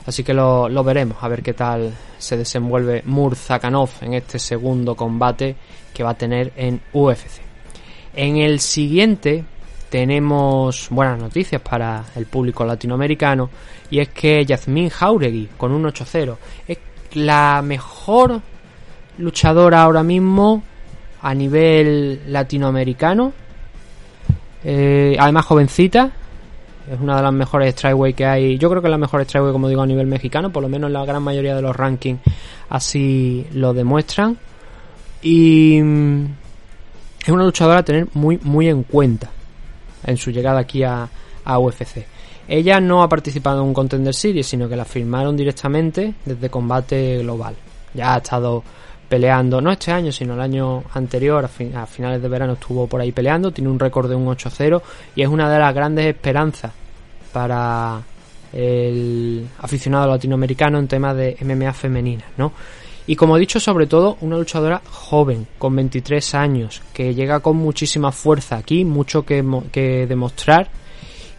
[0.05, 4.95] Así que lo, lo veremos, a ver qué tal se desenvuelve Murzakanov en este segundo
[4.95, 5.55] combate
[5.93, 7.41] que va a tener en UFC.
[8.15, 9.45] En el siguiente
[9.95, 13.49] tenemos buenas noticias para el público latinoamericano
[13.89, 16.36] y es que Yasmin Jauregui con un 8-0
[16.67, 16.77] es
[17.13, 18.41] la mejor
[19.19, 20.62] luchadora ahora mismo
[21.21, 23.31] a nivel latinoamericano.
[24.65, 26.12] Eh, además jovencita,
[26.91, 28.58] es una de las mejores Strikeway que hay.
[28.58, 30.51] Yo creo que es la mejor Strikeway, como digo, a nivel mexicano.
[30.51, 32.19] Por lo menos la gran mayoría de los rankings
[32.67, 34.38] así lo demuestran.
[35.21, 36.25] Y mm,
[37.23, 39.29] es una luchadora a tener muy, muy en cuenta
[40.05, 41.07] en su llegada aquí a,
[41.45, 42.05] UFC.
[42.47, 47.19] Ella no ha participado en un Contender Series, sino que la firmaron directamente desde combate
[47.19, 47.55] global.
[47.93, 48.63] Ya ha estado
[49.09, 52.87] peleando, no este año, sino el año anterior, a, fin- a finales de verano estuvo
[52.87, 54.81] por ahí peleando, tiene un récord de un 8-0
[55.15, 56.71] y es una de las grandes esperanzas
[57.31, 58.01] para
[58.53, 62.51] el aficionado latinoamericano en temas de MMA femeninas, ¿no?
[63.07, 67.55] Y como he dicho, sobre todo una luchadora joven, con 23 años, que llega con
[67.57, 70.69] muchísima fuerza aquí, mucho que, mo- que demostrar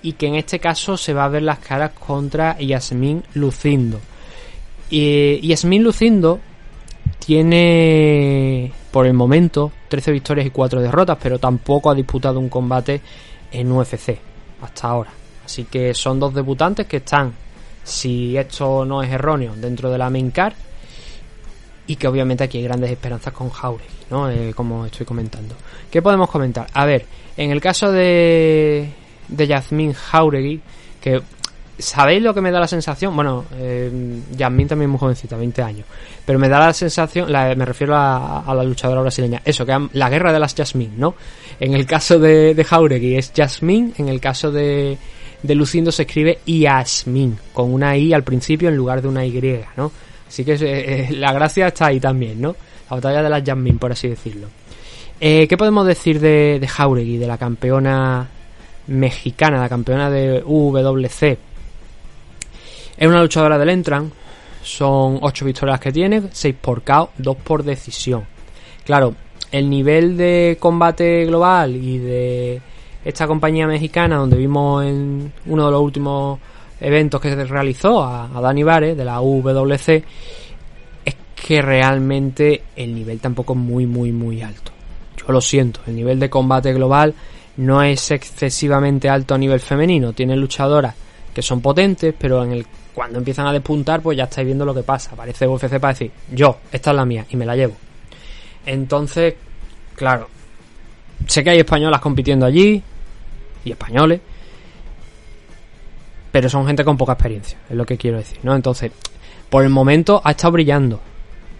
[0.02, 3.98] y que en este caso se va a ver las caras contra Yasmin Lucindo.
[4.90, 6.38] Y Yasmin Lucindo
[7.18, 13.00] tiene por el momento 13 victorias y 4 derrotas, pero tampoco ha disputado un combate
[13.50, 14.16] en UFC
[14.62, 15.10] hasta ahora.
[15.44, 17.32] Así que son dos debutantes que están,
[17.82, 20.54] si esto no es erróneo, dentro de la main card
[21.86, 24.30] y que obviamente aquí hay grandes esperanzas con Jauregui, ¿no?
[24.30, 25.54] Eh, como estoy comentando.
[25.90, 26.66] ¿Qué podemos comentar?
[26.72, 28.88] A ver, en el caso de,
[29.28, 30.60] de Yasmin Jauregui,
[31.00, 31.22] que
[31.78, 33.14] ¿sabéis lo que me da la sensación?
[33.14, 35.86] Bueno, eh, también es muy jovencita, 20 años,
[36.24, 40.08] pero me da la sensación, me refiero a, a la luchadora brasileña, eso, que la
[40.08, 41.14] guerra de las Yasmin, ¿no?
[41.60, 44.98] En el caso de, de Jauregui es Yasmin, en el caso de,
[45.42, 49.60] de Lucindo se escribe Yasmin, con una I al principio en lugar de una Y,
[49.76, 49.92] ¿no?
[50.28, 52.56] Así que eh, la gracia está ahí también, ¿no?
[52.90, 54.48] La batalla de las Yasmin, por así decirlo.
[55.20, 58.28] Eh, ¿Qué podemos decir de, de Jauregui, de la campeona
[58.88, 61.38] mexicana, la campeona de UWC?
[62.98, 64.10] Es una luchadora del Entran,
[64.62, 68.24] son 8 victorias que tiene, 6 por KO, 2 por decisión.
[68.84, 69.14] Claro,
[69.52, 72.60] el nivel de combate global y de
[73.04, 76.40] esta compañía mexicana, donde vimos en uno de los últimos
[76.80, 80.04] eventos que se realizó a, a Dani Vare de la UWC,
[81.04, 84.72] es que realmente el nivel tampoco es muy, muy, muy alto.
[85.16, 87.14] Yo lo siento, el nivel de combate global
[87.58, 90.12] no es excesivamente alto a nivel femenino.
[90.12, 90.94] Tiene luchadoras
[91.32, 94.72] que son potentes, pero en el cuando empiezan a despuntar, pues ya estáis viendo lo
[94.72, 95.10] que pasa.
[95.12, 97.74] Aparece UFC para decir, yo, esta es la mía, y me la llevo.
[98.64, 99.34] Entonces,
[99.94, 100.28] claro,
[101.26, 102.82] sé que hay españolas compitiendo allí,
[103.66, 104.22] y españoles,
[106.36, 108.54] pero son gente con poca experiencia, es lo que quiero decir, ¿no?
[108.54, 108.92] Entonces,
[109.48, 111.00] por el momento ha estado brillando.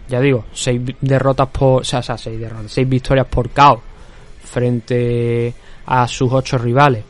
[0.06, 1.80] Ya digo, seis derrotas por.
[1.80, 3.80] O sea, o sea, seis derrotas, seis victorias por KO
[4.44, 5.54] frente
[5.86, 7.02] a sus ocho rivales.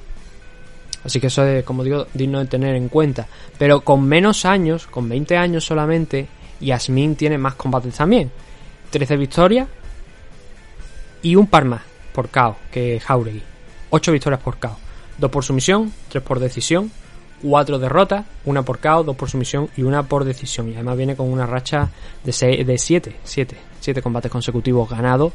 [1.03, 3.27] Así que eso es, como digo, digno de tener en cuenta.
[3.59, 6.29] Pero con menos años, con 20 años solamente,
[6.61, 8.31] Yasmin tiene más combates también.
[8.91, 9.67] 13 victorias
[11.21, 13.43] y un par más por KO que Jauregui.
[13.91, 14.77] 8 victorias por KO.
[15.19, 16.93] 2 por sumisión, 3 por decisión,
[17.43, 20.69] 4 derrotas, una por KO, 2 por sumisión y una por decisión.
[20.69, 21.89] Y además viene con una racha
[22.25, 25.33] de 7, de 7, 7, 7 combates consecutivos ganados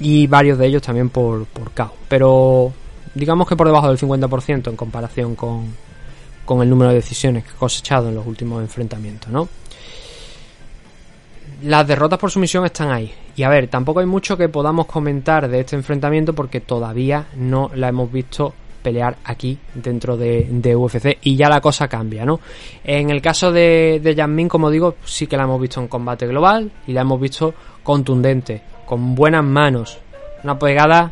[0.00, 1.94] y varios de ellos también por, por KO.
[2.08, 2.72] Pero
[3.14, 5.74] digamos que por debajo del 50% en comparación con,
[6.44, 9.48] con el número de decisiones que ha cosechado en los últimos enfrentamientos, ¿no?
[11.62, 13.14] Las derrotas por sumisión están ahí.
[13.36, 17.70] Y a ver, tampoco hay mucho que podamos comentar de este enfrentamiento porque todavía no
[17.74, 22.38] la hemos visto pelear aquí dentro de, UFC y ya la cosa cambia, ¿no?
[22.84, 26.26] En el caso de, de Yasmin, como digo, sí que la hemos visto en combate
[26.26, 29.98] global y la hemos visto contundente, con buenas manos,
[30.44, 31.10] una pegada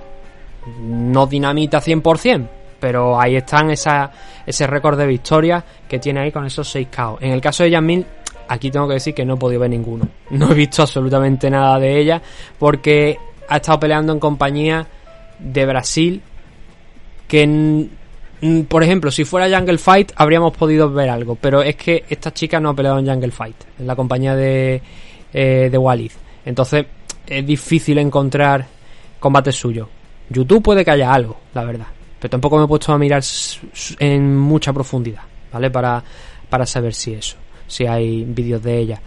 [0.81, 2.47] no dinamita 100%,
[2.79, 7.19] pero ahí están ese récord de victorias que tiene ahí con esos 6 KO.
[7.21, 8.05] En el caso de Yasmin,
[8.49, 10.07] aquí tengo que decir que no he podido ver ninguno.
[10.31, 12.21] No he visto absolutamente nada de ella
[12.59, 13.17] porque
[13.49, 14.87] ha estado peleando en compañía
[15.39, 16.23] de Brasil
[17.33, 17.89] que
[18.69, 22.61] por ejemplo, si fuera Jungle Fight habríamos podido ver algo, pero es que esta chica
[22.61, 24.83] no ha peleado en Jungle Fight, en la compañía de,
[25.33, 26.11] eh, de Walid.
[26.45, 26.85] Entonces
[27.27, 28.67] es difícil encontrar
[29.19, 29.89] combates suyos.
[30.29, 31.87] YouTube puede que haya algo, la verdad,
[32.21, 33.23] pero tampoco me he puesto a mirar
[33.99, 35.71] en mucha profundidad, ¿vale?
[35.71, 36.05] Para,
[36.51, 39.01] para saber si eso, si hay vídeos de ella.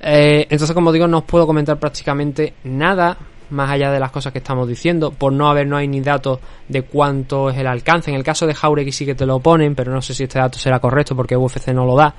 [0.00, 3.18] Eh, entonces, como digo, no os puedo comentar prácticamente nada
[3.50, 5.10] más allá de las cosas que estamos diciendo.
[5.10, 8.10] Por no haber, no hay ni datos de cuánto es el alcance.
[8.10, 10.38] En el caso de Jauregui sí que te lo ponen, pero no sé si este
[10.38, 12.14] dato será correcto porque UFC no lo da.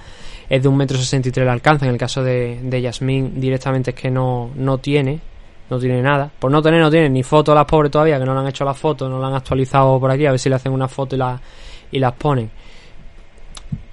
[0.50, 1.86] Es de 1,63m el alcance.
[1.86, 5.20] En el caso de, de Yasmín directamente es que no, no tiene.
[5.70, 6.32] No tiene nada.
[6.40, 8.66] Por no tener, no tiene ni fotos las pobres todavía, que no le han hecho
[8.66, 11.16] las fotos, no la han actualizado por aquí, a ver si le hacen una foto
[11.16, 11.40] y, la,
[11.92, 12.50] y las ponen.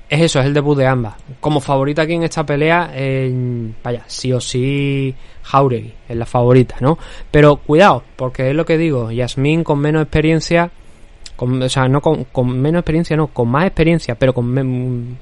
[0.09, 1.15] Es eso, es el debut de ambas.
[1.41, 6.77] Como favorita aquí en esta pelea, eh, vaya, sí o sí, Jauregui es la favorita,
[6.81, 6.97] ¿no?
[7.31, 10.71] Pero cuidado, porque es lo que digo, Yasmín con menos experiencia,
[11.35, 15.19] con, o sea, no con, menos experiencia, no, con más experiencia, pero con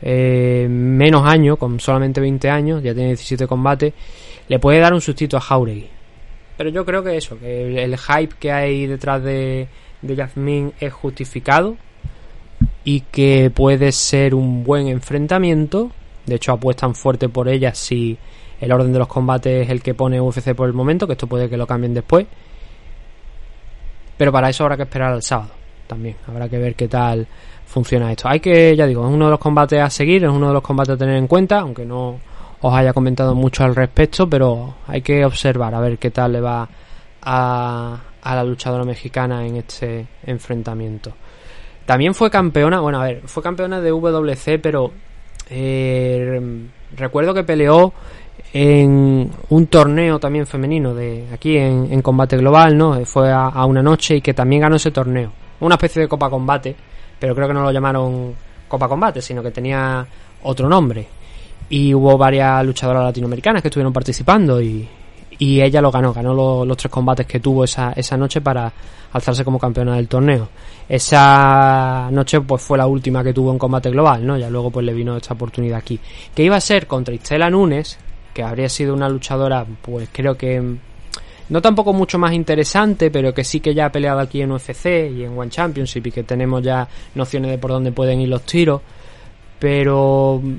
[0.00, 3.92] eh, menos años, con solamente 20 años, ya tiene 17 combates,
[4.48, 5.88] le puede dar un sustito a Jauregui.
[6.56, 9.68] Pero yo creo que eso, que el, el hype que hay detrás de,
[10.00, 11.76] de Yasmín es justificado
[12.84, 15.90] y que puede ser un buen enfrentamiento.
[16.26, 18.18] De hecho, apuestan fuerte por ella si
[18.60, 21.26] el orden de los combates es el que pone UFC por el momento, que esto
[21.26, 22.26] puede que lo cambien después.
[24.16, 25.50] Pero para eso habrá que esperar al sábado
[25.86, 26.16] también.
[26.26, 27.26] Habrá que ver qué tal
[27.66, 28.28] funciona esto.
[28.28, 30.62] Hay que, ya digo, es uno de los combates a seguir, es uno de los
[30.62, 32.20] combates a tener en cuenta, aunque no
[32.60, 36.40] os haya comentado mucho al respecto, pero hay que observar a ver qué tal le
[36.40, 36.68] va
[37.22, 41.12] a, a la luchadora mexicana en este enfrentamiento.
[41.86, 44.90] También fue campeona, bueno, a ver, fue campeona de WC, pero
[45.50, 46.40] eh,
[46.96, 47.92] recuerdo que peleó
[48.52, 53.04] en un torneo también femenino de aquí en, combate global, ¿no?
[53.04, 55.32] Fue a, una noche y que también ganó ese torneo.
[55.60, 56.74] Una especie de Copa Combate,
[57.18, 58.34] pero creo que no lo llamaron
[58.68, 60.06] Copa Combate, sino que tenía
[60.42, 61.06] otro nombre.
[61.68, 64.88] Y hubo varias luchadoras latinoamericanas que estuvieron participando y,
[65.38, 68.72] y ella lo ganó, ganó lo- los tres combates que tuvo esa, esa noche para
[69.12, 70.48] alzarse como campeona del torneo.
[70.88, 74.36] Esa noche pues fue la última que tuvo en combate global, ¿no?
[74.36, 75.98] Ya luego pues le vino esta oportunidad aquí.
[76.34, 77.98] Que iba a ser contra Istela Nunes,
[78.34, 80.78] que habría sido una luchadora pues creo que mm,
[81.48, 84.86] no tampoco mucho más interesante, pero que sí que ya ha peleado aquí en UFC
[85.14, 88.42] y en One Championship y que tenemos ya nociones de por dónde pueden ir los
[88.42, 88.82] tiros.
[89.58, 90.54] Pero mm,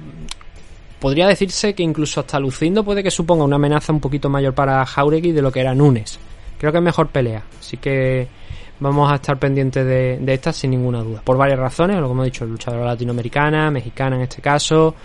[0.99, 4.83] podría decirse que incluso hasta Lucindo puede que suponga una amenaza un poquito mayor para
[4.85, 6.17] Jauregui de lo que era Nunes.
[6.57, 8.27] Creo que es mejor pelea, así que
[8.79, 11.21] vamos a estar pendientes de, de esta sin ninguna duda.
[11.23, 14.95] Por varias razones, lo hemos dicho, luchadora latinoamericana, mexicana en este caso,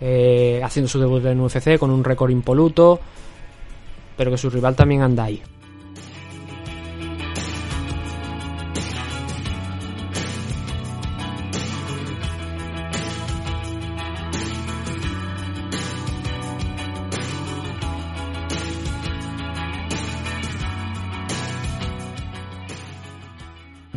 [0.00, 3.00] eh, haciendo su debut en UFC con un récord impoluto,
[4.16, 5.42] pero que su rival también anda ahí.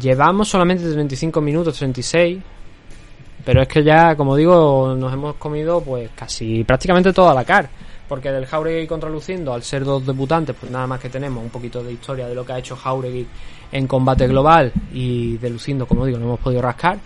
[0.02, 2.40] Llevamos solamente 35 minutos, 36.
[3.44, 7.70] Pero es que ya, como digo, nos hemos comido pues casi prácticamente toda la car.
[8.08, 11.50] Porque del Jauregui contra Lucindo, al ser dos debutantes, pues nada más que tenemos un
[11.50, 13.26] poquito de historia de lo que ha hecho Jauregui
[13.72, 17.00] en combate global y de Lucindo, como digo, no hemos podido rascar.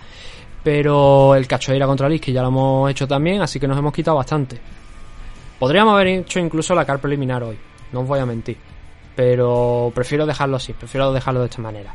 [0.64, 4.18] Pero el Cachoeira contra Liski ya lo hemos hecho también, así que nos hemos quitado
[4.18, 4.60] bastante.
[5.58, 7.58] Podríamos haber hecho incluso la car preliminar hoy,
[7.92, 8.58] no os voy a mentir.
[9.16, 11.94] Pero prefiero dejarlo así, prefiero dejarlo de esta manera.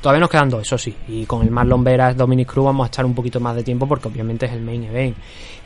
[0.00, 0.94] Todavía nos quedan dos, eso sí.
[1.08, 3.86] Y con el Marlon Veras Dominic Cruz vamos a estar un poquito más de tiempo
[3.86, 5.16] porque obviamente es el main event.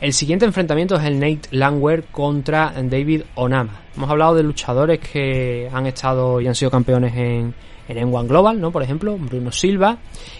[0.01, 3.79] El siguiente enfrentamiento es el Nate Langwer contra David Onama.
[3.95, 7.53] Hemos hablado de luchadores que han estado y han sido campeones en,
[7.87, 8.71] en M1 Global, ¿no?
[8.71, 9.99] Por ejemplo, Bruno Silva.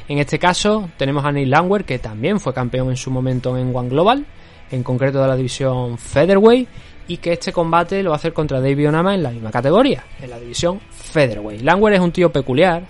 [0.10, 3.74] En este caso tenemos a Nate Langwer que también fue campeón en su momento en
[3.74, 4.26] M1 Global,
[4.72, 6.68] en concreto de la división Featherweight
[7.08, 10.03] y que este combate lo va a hacer contra David Onama en la misma categoría,
[10.22, 11.62] en la división Featherweight.
[11.62, 12.84] Langwer es un tío peculiar,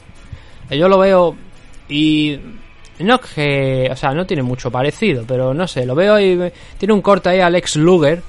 [0.69, 1.35] yo lo veo
[1.89, 2.39] y
[2.99, 6.93] no que, o sea, no tiene mucho parecido, pero no sé, lo veo y tiene
[6.93, 8.21] un corte ahí a Lex Luger.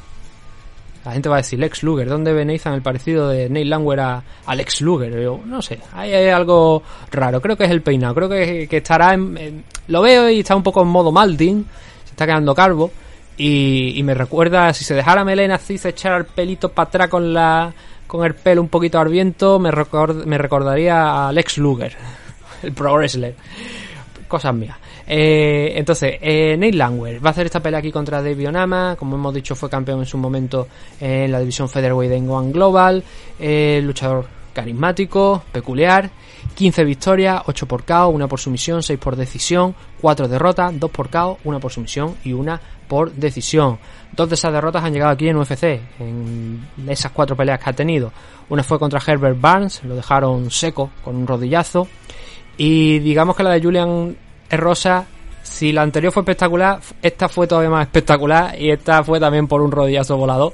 [1.05, 4.01] La gente va a decir Lex Luger, ¿dónde ve Nathan el parecido de Nate Langwer
[4.01, 5.15] a, a Lex Luger?
[5.47, 6.83] No sé, ahí hay algo
[7.13, 10.65] raro, creo que es el peinado, creo que, estará en- lo veo y está un
[10.65, 11.65] poco en modo Maldin,
[12.05, 12.91] se está quedando calvo
[13.37, 17.33] y, me recuerda, si se dejara melena así, se echara el pelito para atrás con
[17.35, 17.73] la
[18.07, 21.97] con el pelo un poquito al viento, me, record- me recordaría a Lex Luger,
[22.63, 23.35] el pro wrestler.
[24.29, 24.77] Cosas mías.
[25.09, 26.77] Eh, entonces, eh, Nate
[27.21, 28.97] va a hacer esta pelea aquí contra David Onama.
[28.99, 30.67] Como hemos dicho, fue campeón en su momento
[31.01, 33.05] en la división Featherweight de One Global.
[33.39, 36.11] Eh, luchador carismático, peculiar.
[36.55, 41.11] 15 victorias, 8 por KO, 1 por sumisión, 6 por decisión, 4 derrotas, 2 por
[41.11, 42.59] KO, 1 por sumisión y 1
[42.89, 43.79] por decisión.
[44.13, 47.73] Dos de esas derrotas han llegado aquí en UFC, en esas cuatro peleas que ha
[47.73, 48.13] tenido.
[48.49, 51.89] Una fue contra Herbert Barnes, lo dejaron seco con un rodillazo.
[52.57, 54.17] Y digamos que la de Julian
[54.51, 55.05] Rosa,
[55.43, 59.61] si la anterior fue espectacular, esta fue todavía más espectacular y esta fue también por
[59.61, 60.53] un rodillazo volador.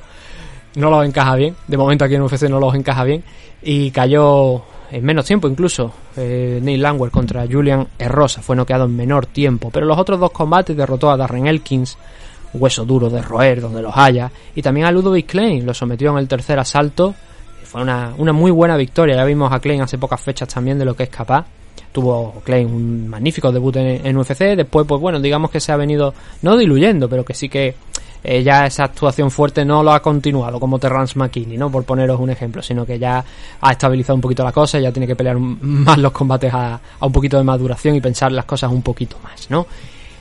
[0.75, 1.55] no los encaja bien.
[1.67, 3.23] De momento aquí en UFC no los encaja bien.
[3.63, 4.63] Y cayó
[4.93, 5.93] en menos tiempo incluso.
[6.17, 9.71] Eh, Neil Langwer contra Julian Herrosa fue noqueado en menor tiempo.
[9.73, 11.97] Pero los otros dos combates derrotó a Darren Elkins,
[12.53, 14.31] hueso duro de roer donde los haya.
[14.55, 17.15] Y también a Ludovic Klein, lo sometió en el tercer asalto.
[17.65, 19.17] Fue una, una muy buena victoria.
[19.17, 21.47] Ya vimos a Klein hace pocas fechas también de lo que es capaz
[21.91, 24.57] tuvo Klein un magnífico debut en, en, UFC.
[24.57, 27.75] Después, pues bueno, digamos que se ha venido no diluyendo, pero que sí que
[28.25, 31.71] ya esa actuación fuerte no lo ha continuado como Terrence McKinney, ¿no?
[31.71, 33.25] Por poneros un ejemplo, sino que ya
[33.61, 37.13] ha estabilizado un poquito la cosa, ya tiene que pelear más los combates a, un
[37.13, 39.67] poquito de maduración y pensar las cosas un poquito más, ¿no?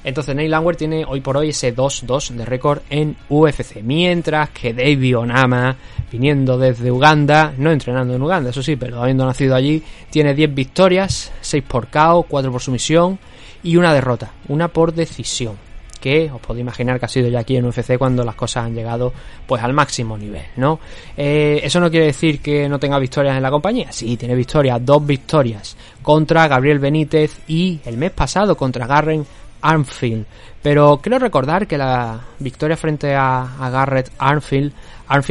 [0.03, 3.83] Entonces Neil Langwer tiene hoy por hoy ese 2-2 de récord en UFC.
[3.83, 5.75] Mientras que David Onama,
[6.11, 10.55] viniendo desde Uganda, no entrenando en Uganda, eso sí, pero habiendo nacido allí, tiene 10
[10.55, 13.19] victorias, 6 por KO, 4 por sumisión
[13.61, 15.55] y una derrota, una por decisión
[16.01, 18.75] que os podéis imaginar que ha sido ya aquí en UFC cuando las cosas han
[18.75, 19.13] llegado
[19.47, 20.79] pues al máximo nivel, ¿no?
[21.15, 24.83] Eh, eso no quiere decir que no tenga victorias en la compañía, sí, tiene victorias,
[24.83, 29.25] dos victorias contra Gabriel Benítez y el mes pasado contra Garren
[29.61, 30.25] Armfield.
[30.61, 34.73] Pero quiero recordar que la victoria frente a, a Garrett Armfield,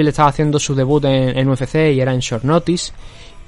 [0.08, 2.92] estaba haciendo su debut en, UFC y era en short notice.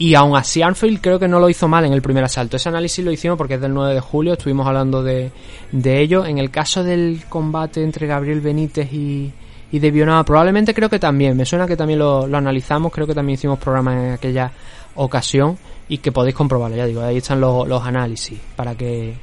[0.03, 2.57] Y aún así Armfield creo que no lo hizo mal en el primer asalto.
[2.57, 5.30] Ese análisis lo hicimos porque es del 9 de julio, estuvimos hablando de,
[5.70, 6.26] de ello.
[6.26, 9.32] En el caso del combate entre Gabriel Benítez y,
[9.70, 11.36] y de Bionama, probablemente creo que también.
[11.36, 14.50] Me suena que también lo, analizamos, creo que también hicimos programa en aquella
[14.96, 15.57] ocasión
[15.88, 19.14] y que podéis comprobarlo, ya digo, ahí están los, los análisis para que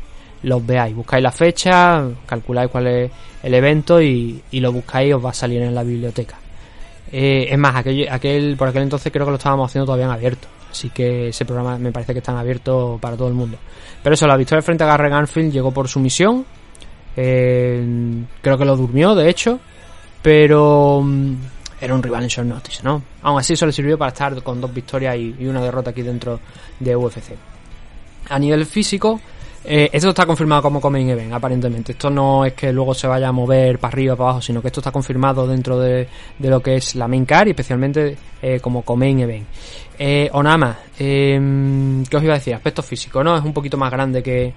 [0.43, 0.95] los veáis.
[0.95, 3.11] Buscáis la fecha, calculáis cuál es
[3.43, 6.37] el evento y, y lo buscáis os va a salir en la biblioteca.
[7.11, 10.11] Eh, es más, aquel, aquel, por aquel entonces creo que lo estábamos haciendo todavía en
[10.11, 10.47] abierto.
[10.71, 13.57] Así que ese programa me parece que está abierto para todo el mundo.
[14.03, 16.45] Pero eso, la victoria frente a Garren Anfield llegó por sumisión.
[17.15, 19.59] Eh, creo que lo durmió, de hecho.
[20.21, 21.35] Pero mm,
[21.81, 23.01] era un rival en short notice, ¿no?
[23.23, 26.39] Aún así, eso le sirvió para estar con dos victorias y una derrota aquí dentro
[26.79, 27.33] de UFC.
[28.29, 29.19] A nivel físico,
[29.71, 31.91] eh, esto está confirmado como Main Event, aparentemente.
[31.91, 34.63] Esto no es que luego se vaya a mover para arriba o para abajo, sino
[34.63, 36.07] que esto está confirmado dentro de,
[36.39, 39.47] de lo que es la main car y especialmente eh, como Main Event.
[39.99, 42.55] Eh, Onama, eh, ¿qué os iba a decir?
[42.55, 43.37] Aspecto físico, ¿no?
[43.37, 44.51] Es un poquito más grande que,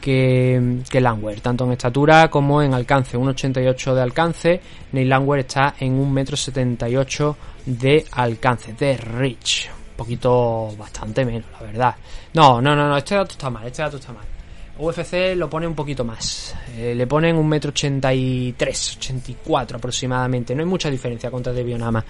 [0.00, 3.18] que, que Langwer, tanto en estatura como en alcance.
[3.18, 4.60] 1,88 de alcance.
[4.92, 7.36] Neil Langwer está en 1,78m
[7.66, 9.68] de alcance, de reach
[9.98, 11.96] poquito bastante menos, la verdad.
[12.32, 14.37] No, no, no, no, este dato está mal, este dato está mal.
[14.78, 16.54] UFC lo pone un poquito más.
[16.76, 20.54] Eh, le ponen un metro ochenta y tres, ochenta y cuatro aproximadamente.
[20.54, 22.04] No hay mucha diferencia contra de Bionama.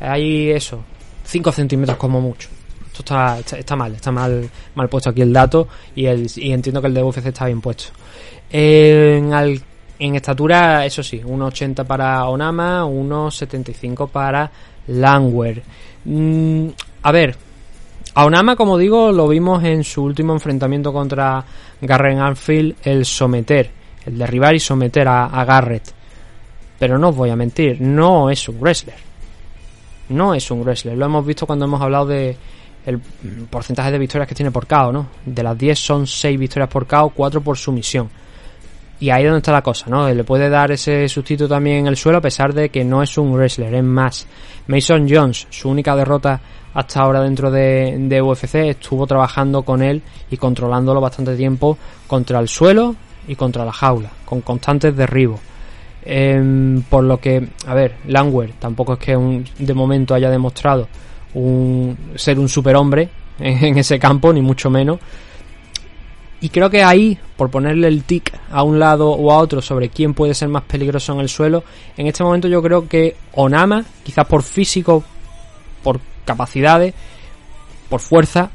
[0.00, 0.84] Hay eso,
[1.24, 2.48] 5 centímetros como mucho.
[2.86, 6.80] Esto está, está, mal, está mal, mal puesto aquí el dato y, el, y entiendo
[6.80, 7.86] que el de UFC está bien puesto.
[9.96, 14.50] En estatura, eso sí, 1,80 para Onama, 1,75 para
[14.88, 15.62] Langwer.
[16.04, 16.68] Mm,
[17.02, 17.36] a ver,
[18.14, 21.44] a Onama, como digo, lo vimos en su último enfrentamiento contra
[21.80, 23.70] Garren Anfield, el someter,
[24.06, 25.92] el derribar y someter a, a, Garrett.
[26.78, 28.96] Pero no os voy a mentir, no es un wrestler.
[30.08, 30.96] No es un wrestler.
[30.96, 32.36] Lo hemos visto cuando hemos hablado de
[32.86, 33.00] el
[33.50, 35.08] porcentaje de victorias que tiene por KO, ¿no?
[35.24, 38.10] De las 10 son 6 victorias por KO, 4 por sumisión.
[39.00, 40.08] Y ahí es donde está la cosa, ¿no?
[40.08, 43.16] Le puede dar ese sustituto también en el suelo a pesar de que no es
[43.18, 44.26] un wrestler, es más.
[44.66, 46.40] Mason Jones, su única derrota
[46.74, 52.48] hasta ahora dentro de, UFC, estuvo trabajando con él y controlándolo bastante tiempo contra el
[52.48, 52.96] suelo
[53.28, 55.40] y contra la jaula, con constantes derribos.
[56.04, 60.86] Eh, por lo que, a ver, Langwer tampoco es que un, de momento haya demostrado
[61.32, 63.08] un, ser un superhombre
[63.38, 64.98] en, en ese campo, ni mucho menos.
[66.40, 69.88] Y creo que ahí, por ponerle el tic a un lado o a otro sobre
[69.88, 71.64] quién puede ser más peligroso en el suelo,
[71.96, 75.02] en este momento yo creo que Onama, quizás por físico,
[75.82, 76.94] por capacidades,
[77.88, 78.50] por fuerza,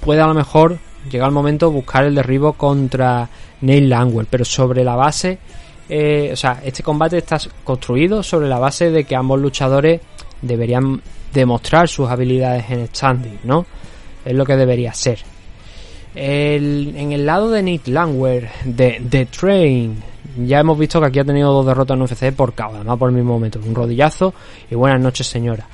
[0.00, 0.78] puede a lo mejor
[1.10, 3.28] llegar el momento buscar el derribo contra
[3.60, 5.38] Neil Langwell, pero sobre la base,
[5.88, 10.00] eh, o sea, este combate está construido sobre la base de que ambos luchadores
[10.42, 11.00] deberían
[11.32, 13.66] demostrar sus habilidades en standing, ¿no?
[14.24, 15.20] Es lo que debería ser.
[16.14, 20.02] El, en el lado de Nick Langwer, de The Train,
[20.44, 23.10] ya hemos visto que aquí ha tenido dos derrotas en UFC por KO, además por
[23.10, 24.34] el mismo momento, un rodillazo
[24.70, 25.66] y buenas noches señora.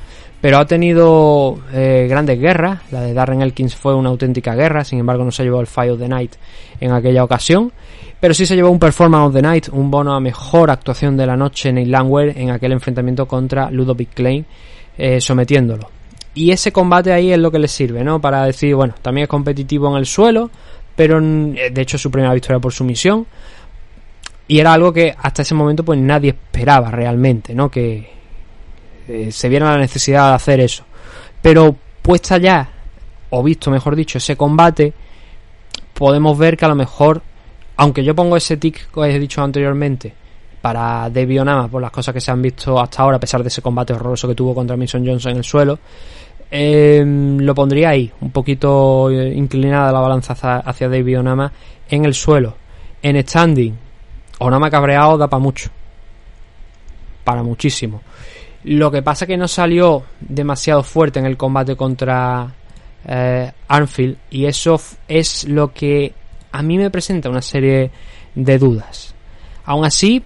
[0.43, 4.99] Pero ha tenido eh, grandes guerras, la de Darren Elkins fue una auténtica guerra, sin
[4.99, 6.33] embargo no se llevó el Fight of the Night
[6.81, 7.73] en aquella ocasión,
[8.19, 11.27] pero sí se llevó un Performance of the Night, un bono a mejor actuación de
[11.27, 14.45] la noche en el Langwer en aquel enfrentamiento contra Ludovic Klein,
[14.99, 15.89] eh, sometiéndolo.
[16.35, 18.21] Y ese combate ahí es lo que le sirve, ¿no?
[18.21, 20.51] Para decir, bueno, también es competitivo en el suelo,
[20.97, 23.27] pero de hecho es su primera victoria por sumisión.
[24.49, 27.71] Y era algo que hasta ese momento pues nadie esperaba realmente, ¿no?
[27.71, 28.22] Que
[29.13, 30.85] eh, se viera la necesidad de hacer eso.
[31.41, 32.69] Pero puesta ya,
[33.31, 34.93] o visto mejor dicho, ese combate,
[35.93, 37.23] podemos ver que a lo mejor,
[37.77, 40.15] aunque yo pongo ese tic que os he dicho anteriormente,
[40.61, 43.49] para Debbie Onama por las cosas que se han visto hasta ahora, a pesar de
[43.49, 45.79] ese combate horroroso que tuvo contra Mason Johnson en el suelo,
[46.51, 52.57] eh, lo pondría ahí, un poquito eh, inclinada la balanza hacia, hacia en el suelo.
[53.03, 53.77] En standing,
[54.39, 55.71] Onama cabreado da para mucho.
[57.25, 58.03] Para muchísimo.
[58.65, 62.53] Lo que pasa que no salió demasiado fuerte en el combate contra
[63.05, 66.15] eh, Arnfield y eso es lo que
[66.53, 67.91] a mí me presenta una serie
[68.35, 69.15] de dudas.
[69.65, 70.23] Aún así,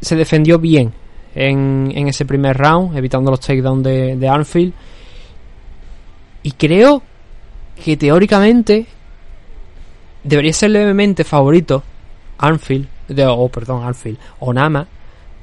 [0.00, 0.92] se defendió bien
[1.34, 4.72] en, ese primer round, evitando los takedowns de, Arnfield
[6.42, 7.02] y creo
[7.82, 8.86] que teóricamente
[10.24, 11.82] debería ser levemente favorito
[12.38, 14.86] Anfield, de, oh, perdón, Anfield, o Nama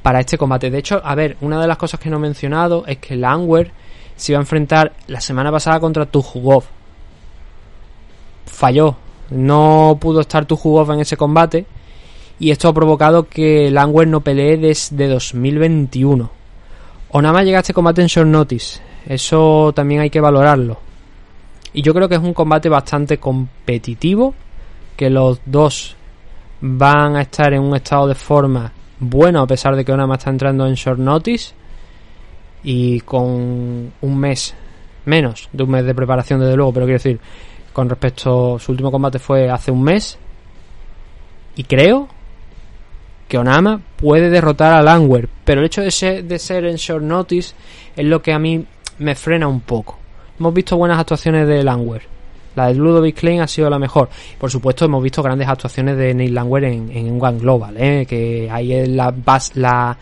[0.07, 0.71] para este combate.
[0.71, 3.73] De hecho, a ver, una de las cosas que no he mencionado es que Langwer
[4.15, 6.63] se iba a enfrentar la semana pasada contra Tujugov.
[8.45, 8.95] Falló,
[9.31, 11.65] no pudo estar Tujugov en ese combate
[12.39, 16.31] y esto ha provocado que Langwer no pelee desde 2021.
[17.09, 20.79] Onama llega a este combate en short notice, eso también hay que valorarlo.
[21.73, 24.33] Y yo creo que es un combate bastante competitivo,
[24.95, 25.97] que los dos
[26.61, 30.29] van a estar en un estado de forma bueno a pesar de que Onama está
[30.29, 31.53] entrando en short notice
[32.63, 34.55] y con un mes
[35.05, 37.19] menos de un mes de preparación desde luego, pero quiero decir,
[37.71, 40.17] con respecto su último combate fue hace un mes
[41.55, 42.07] y creo
[43.27, 47.03] que Onama puede derrotar a Langwer, pero el hecho de ser, de ser en short
[47.03, 47.53] notice
[47.95, 48.65] es lo que a mí
[48.99, 49.97] me frena un poco.
[50.39, 52.16] Hemos visto buenas actuaciones de Langwer.
[52.57, 54.09] La de Ludovic Klein ha sido la mejor.
[54.39, 58.03] Por supuesto, hemos visto grandes actuaciones de Neil Langwer en, One Global, ¿eh?
[58.09, 59.95] que ahí es la,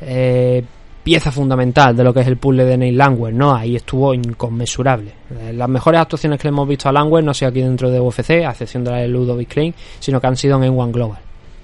[0.00, 0.64] eh,
[1.04, 3.54] pieza fundamental de lo que es el puzzle de Neil Langwer, ¿no?
[3.54, 5.12] Ahí estuvo inconmensurable.
[5.30, 7.90] Eh, las mejores actuaciones que le hemos visto a Langwer no ha sido aquí dentro
[7.90, 10.92] de UFC, a excepción de la de Ludovic Klein, sino que han sido en One
[10.92, 11.18] Global.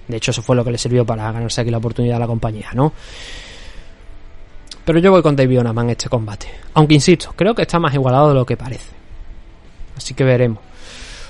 [0.07, 2.26] De hecho, eso fue lo que le sirvió para ganarse aquí la oportunidad a la
[2.26, 2.93] compañía, ¿no?
[4.84, 6.49] Pero yo voy con David Onama en este combate.
[6.74, 8.95] Aunque insisto, creo que está más igualado de lo que parece.
[9.97, 10.61] Así que veremos.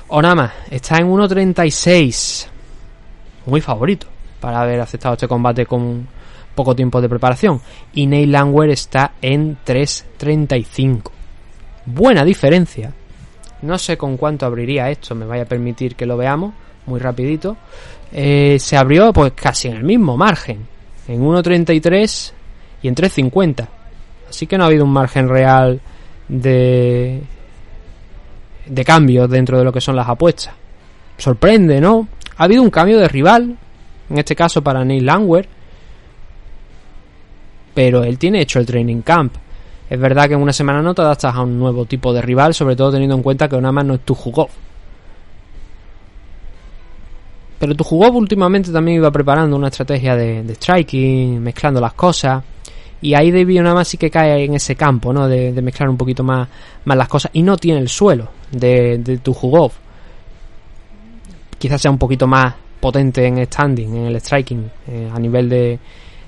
[0.09, 2.47] Onama está en 1.36.
[3.47, 4.07] Muy favorito
[4.41, 6.07] para haber aceptado este combate con
[6.55, 7.61] poco tiempo de preparación.
[7.95, 11.11] Y Neil Langwer está en 3.35.
[11.87, 12.93] Buena diferencia.
[13.63, 16.55] No sé con cuánto abriría esto, me vaya a permitir que lo veamos
[16.87, 17.57] muy rapidito.
[18.13, 20.67] Eh, se abrió pues casi en el mismo margen.
[21.09, 22.33] En 1.33
[22.83, 23.69] y en 3.50.
[24.29, 25.81] Así que no ha habido un margen real
[26.29, 27.23] de,
[28.67, 30.55] de cambio dentro de lo que son las apuestas.
[31.19, 32.09] Sorprende, ¿no?
[32.37, 33.57] Ha habido un cambio de rival,
[34.11, 35.49] en este caso para Neil Langwer,
[37.75, 39.35] pero él tiene hecho el training camp.
[39.89, 42.55] Es verdad que en una semana no te adaptas a un nuevo tipo de rival,
[42.55, 44.49] sobre todo teniendo en cuenta que más no es tu jugó.
[47.59, 52.43] Pero tu jugó últimamente también iba preparando una estrategia de, striking, mezclando las cosas.
[53.01, 55.29] Y ahí David más sí que cae en ese campo, ¿no?
[55.29, 56.49] De, de, mezclar un poquito más,
[56.85, 57.31] más las cosas.
[57.35, 59.71] Y no tiene el suelo de, de tu jugó.
[61.59, 65.79] Quizás sea un poquito más potente en standing, en el striking, eh, a nivel de,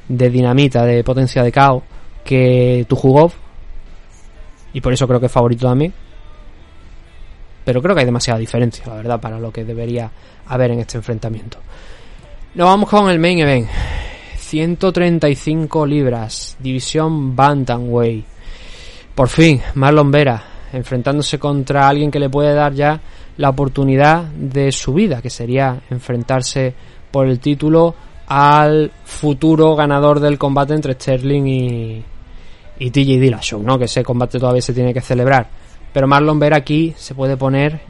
[0.09, 1.83] de dinamita, de potencia de caos,
[2.25, 3.31] que tu jugó.
[4.73, 5.93] Y por eso creo que es favorito también.
[7.65, 10.11] Pero creo que hay demasiada diferencia, la verdad, para lo que debería
[10.47, 11.59] haber en este enfrentamiento.
[12.55, 13.69] Nos vamos con el main event.
[14.37, 18.25] 135 libras, división Bantamweight.
[19.15, 23.01] Por fin, Marlon Vera enfrentándose contra alguien que le puede dar ya
[23.37, 26.75] la oportunidad de su vida, que sería enfrentarse
[27.11, 27.95] por el título
[28.27, 32.05] al futuro ganador del combate entre Sterling y,
[32.79, 33.79] y TJ ¿no?
[33.79, 35.49] Que ese combate todavía se tiene que celebrar.
[35.93, 37.81] Pero Marlon Vera aquí se puede poner,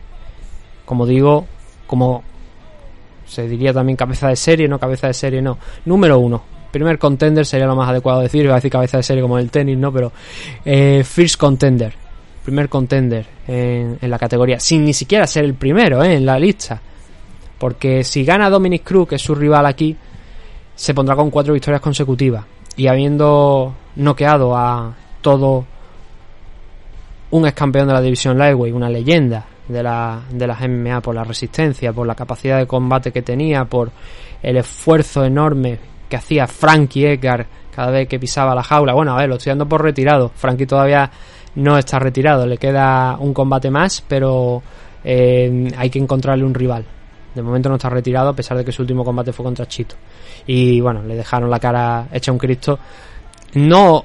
[0.84, 1.46] como digo,
[1.86, 2.22] como
[3.26, 5.58] se diría también cabeza de serie, no cabeza de serie, no.
[5.84, 6.42] Número uno.
[6.70, 9.50] Primer contender sería lo más adecuado decir, iba a decir cabeza de serie como el
[9.50, 9.92] tenis, ¿no?
[9.92, 10.12] Pero
[10.64, 12.07] eh, first contender.
[12.48, 14.58] Primer contender en, en, la categoría.
[14.58, 16.14] Sin ni siquiera ser el primero, ¿eh?
[16.14, 16.80] En la lista.
[17.58, 19.94] Porque si gana Dominic Cruz, que es su rival aquí,
[20.74, 22.46] se pondrá con cuatro victorias consecutivas.
[22.74, 25.66] Y habiendo noqueado a todo
[27.32, 31.14] un ex campeón de la división Lightweight, una leyenda de, la, de las MMA por
[31.14, 33.90] la resistencia, por la capacidad de combate que tenía, por
[34.42, 35.78] el esfuerzo enorme
[36.08, 38.94] que hacía Frankie Edgar cada vez que pisaba la jaula.
[38.94, 40.30] Bueno, a ver, lo estoy dando por retirado.
[40.34, 41.10] Frankie todavía
[41.56, 44.62] no está retirado, le queda un combate más, pero
[45.04, 46.84] eh, hay que encontrarle un rival.
[47.34, 49.94] De momento no está retirado, a pesar de que su último combate fue contra Chito.
[50.46, 52.78] Y bueno, le dejaron la cara hecha un Cristo.
[53.54, 54.04] No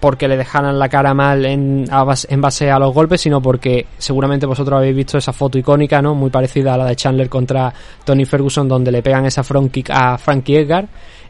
[0.00, 3.86] porque le dejaran la cara mal en, base, en base a los golpes, sino porque
[3.98, 6.14] seguramente vosotros habéis visto esa foto icónica, ¿no?
[6.14, 7.72] Muy parecida a la de Chandler contra
[8.04, 10.86] Tony Ferguson, donde le pegan esa front kick a Frankie Edgar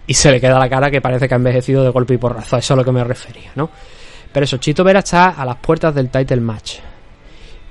[0.07, 2.57] y se le queda la cara que parece que ha envejecido de golpe y porrazo.
[2.57, 3.71] Eso es a lo que me refería, ¿no?
[4.39, 6.75] Pero eso, Chito Vera está a las puertas del title match.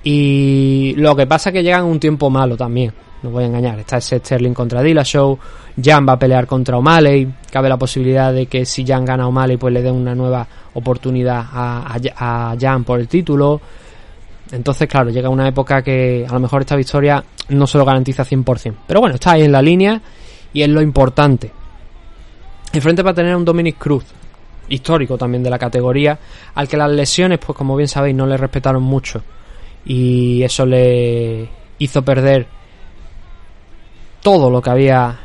[0.03, 2.91] Y lo que pasa es que llegan un tiempo malo también.
[3.24, 3.80] No voy a engañar.
[3.80, 5.39] Está ese Sterling contra Dillashaw.
[5.82, 7.26] Jan va a pelear contra O'Malley.
[7.49, 10.45] Cabe la posibilidad de que si Jan gana a O'Malley, pues le den una nueva
[10.74, 13.61] oportunidad a Jan por el título.
[14.51, 18.26] Entonces, claro, llega una época que a lo mejor esta victoria no se lo garantiza
[18.26, 18.74] 100%.
[18.86, 20.01] Pero bueno, está ahí en la línea
[20.51, 21.49] y es lo importante.
[22.74, 24.03] Enfrente va a tener un Dominic Cruz,
[24.70, 26.18] histórico también de la categoría,
[26.55, 29.22] al que las lesiones, pues como bien sabéis, no le respetaron mucho.
[29.86, 31.49] Y eso le
[31.80, 32.47] hizo perder
[34.22, 35.20] todo lo que había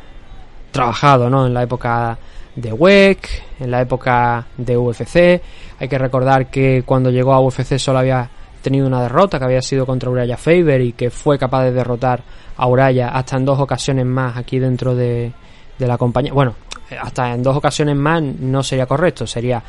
[0.71, 1.47] trabajado, ¿no?
[1.47, 2.19] En la época
[2.55, 3.29] de WEC,
[3.61, 5.43] en la época de UFC.
[5.79, 8.29] Hay que recordar que cuando llegó a UFC solo había
[8.63, 12.23] tenido una derrota, que había sido contra Uraya Faber y que fue capaz de derrotar
[12.57, 15.33] a Uraya hasta en dos ocasiones más aquí dentro de,
[15.79, 16.33] de la compañía.
[16.33, 16.55] Bueno,
[17.01, 19.63] hasta en dos ocasiones más no sería correcto, sería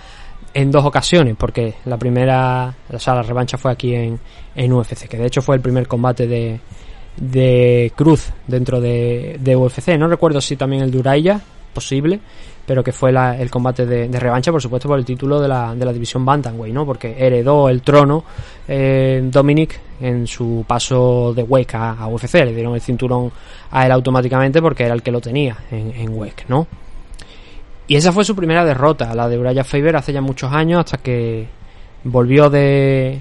[0.53, 4.19] en dos ocasiones, porque la primera, o sea, la revancha fue aquí en,
[4.55, 6.59] en UFC, que de hecho fue el primer combate de,
[7.17, 9.97] de Cruz dentro de, de UFC.
[9.97, 11.41] No recuerdo si también el de Uraya,
[11.73, 12.19] posible,
[12.65, 15.75] pero que fue la, el combate de, revancha, por supuesto, por el título de la,
[15.75, 16.85] de la división Bantamweight, ¿no?
[16.85, 18.23] Porque heredó el trono
[18.67, 22.35] eh, Dominic en su paso de WEC a, UFC.
[22.35, 23.31] Le dieron el cinturón
[23.71, 26.67] a él automáticamente porque era el que lo tenía en, en WEC, ¿no?
[27.87, 30.97] Y esa fue su primera derrota, la de Uraya Faber, hace ya muchos años, hasta
[30.97, 31.47] que
[32.03, 33.19] volvió de,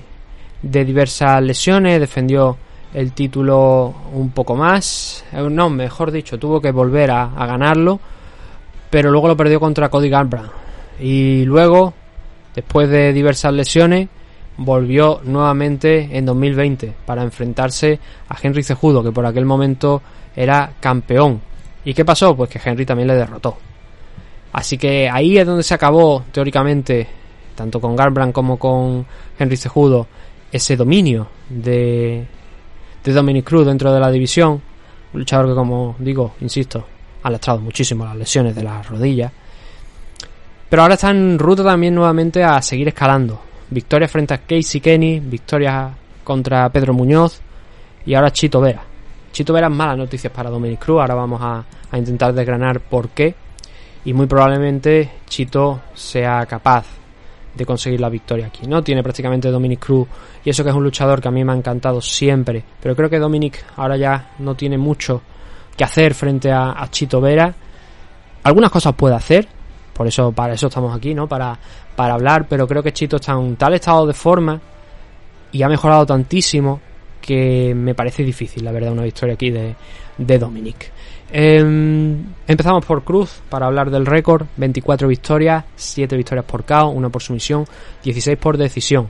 [0.62, 2.56] diversas lesiones, defendió
[2.94, 5.24] el título un poco más.
[5.32, 8.00] No, mejor dicho, tuvo que volver a, a ganarlo
[8.92, 10.52] pero luego lo perdió contra Cody Garbrandt.
[11.00, 11.94] Y luego,
[12.54, 14.10] después de diversas lesiones,
[14.58, 17.98] volvió nuevamente en 2020 para enfrentarse
[18.28, 20.02] a Henry Cejudo, que por aquel momento
[20.36, 21.40] era campeón.
[21.86, 22.36] ¿Y qué pasó?
[22.36, 23.56] Pues que Henry también le derrotó.
[24.52, 27.08] Así que ahí es donde se acabó, teóricamente,
[27.54, 29.06] tanto con Garbrandt como con
[29.38, 30.06] Henry Cejudo,
[30.50, 32.26] ese dominio de,
[33.02, 34.60] de Dominic Cruz dentro de la división.
[35.12, 36.84] Un luchador que, como digo, insisto,
[37.22, 39.32] ha lastrado muchísimo las lesiones de las rodillas.
[40.68, 43.40] Pero ahora está en ruta también nuevamente a seguir escalando.
[43.70, 45.90] Victoria frente a Casey Kenny, victoria
[46.24, 47.40] contra Pedro Muñoz
[48.04, 48.82] y ahora Chito Vera.
[49.32, 53.10] Chito Vera es malas noticias para Dominic Cruz, ahora vamos a, a intentar desgranar por
[53.10, 53.34] qué.
[54.04, 56.86] Y muy probablemente Chito sea capaz
[57.54, 58.82] de conseguir la victoria aquí, ¿no?
[58.82, 60.08] Tiene prácticamente Dominic Cruz
[60.44, 63.10] y eso que es un luchador que a mí me ha encantado siempre, pero creo
[63.10, 65.22] que Dominic ahora ya no tiene mucho
[65.76, 67.54] que hacer frente a, Chito Vera.
[68.44, 69.46] Algunas cosas puede hacer,
[69.92, 71.28] por eso, para eso estamos aquí, ¿no?
[71.28, 71.58] Para,
[71.94, 74.60] para hablar, pero creo que Chito está en un tal estado de forma
[75.52, 76.80] y ha mejorado tantísimo
[77.20, 79.76] que me parece difícil, la verdad, una victoria aquí de,
[80.18, 80.90] de Dominic.
[81.32, 82.16] Eh,
[82.46, 87.22] empezamos por Cruz para hablar del récord: 24 victorias, 7 victorias por KO, 1 por
[87.22, 87.64] sumisión,
[88.04, 89.08] 16 por decisión.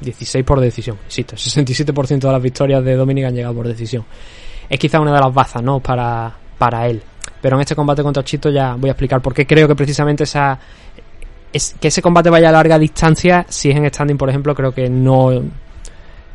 [0.00, 4.02] 16 por decisión, insisto, 67% de las victorias de Dominic han llegado por decisión
[4.70, 5.80] es quizá una de las bazas, ¿no?
[5.80, 7.02] Para, para él.
[7.42, 10.24] Pero en este combate contra Chito ya voy a explicar por qué creo que precisamente
[10.24, 10.58] esa
[11.52, 14.72] es, que ese combate vaya a larga distancia, si es en standing, por ejemplo, creo
[14.72, 15.32] que no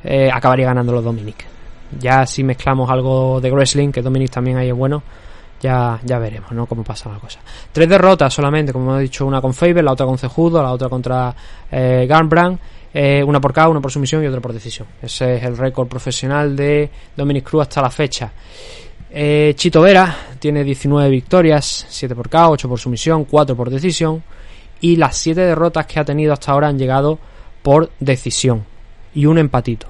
[0.03, 1.54] eh, acabaría ganando los Dominic.
[1.99, 5.03] Ya si mezclamos algo de wrestling, que Dominic también ahí es bueno,
[5.61, 6.65] ya, ya veremos, ¿no?
[6.65, 7.39] Cómo pasa la cosa.
[7.71, 10.89] Tres derrotas solamente, como he dicho, una con Faber, la otra con Cejudo, la otra
[10.89, 11.35] contra
[11.71, 12.59] eh, Garnbrand
[12.97, 14.87] eh, una por KO, una por sumisión y otra por decisión.
[15.01, 18.31] Ese es el récord profesional de Dominic Cruz hasta la fecha.
[19.11, 24.23] Eh, Chito Vera tiene 19 victorias, 7 por KO, 8 por sumisión, 4 por decisión.
[24.79, 27.19] Y las 7 derrotas que ha tenido hasta ahora han llegado
[27.61, 28.63] por decisión.
[29.13, 29.87] Y un empatito.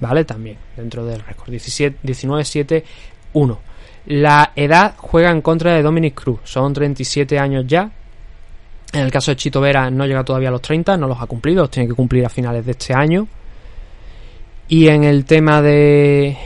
[0.00, 0.24] ¿Vale?
[0.24, 1.50] También dentro del récord.
[1.50, 3.58] 19-7-1.
[4.06, 6.40] La edad juega en contra de Dominic Cruz.
[6.44, 7.90] Son 37 años ya.
[8.92, 11.26] En el caso de Chito Vera no llega todavía a los 30, no los ha
[11.26, 13.28] cumplido, tiene que cumplir a finales de este año.
[14.68, 16.36] Y en el tema de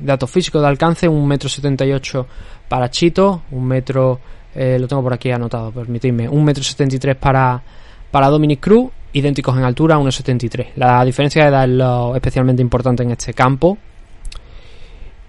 [0.00, 2.26] datos físicos de alcance, un metro setenta y ocho
[2.68, 4.20] para Chito, un metro,
[4.54, 7.62] eh, lo tengo por aquí anotado, permitidme, un metro setenta y tres para,
[8.10, 10.72] para Dominic Cruz, idénticos en altura, 1,73.
[10.76, 13.78] La diferencia de edad es lo especialmente importante en este campo.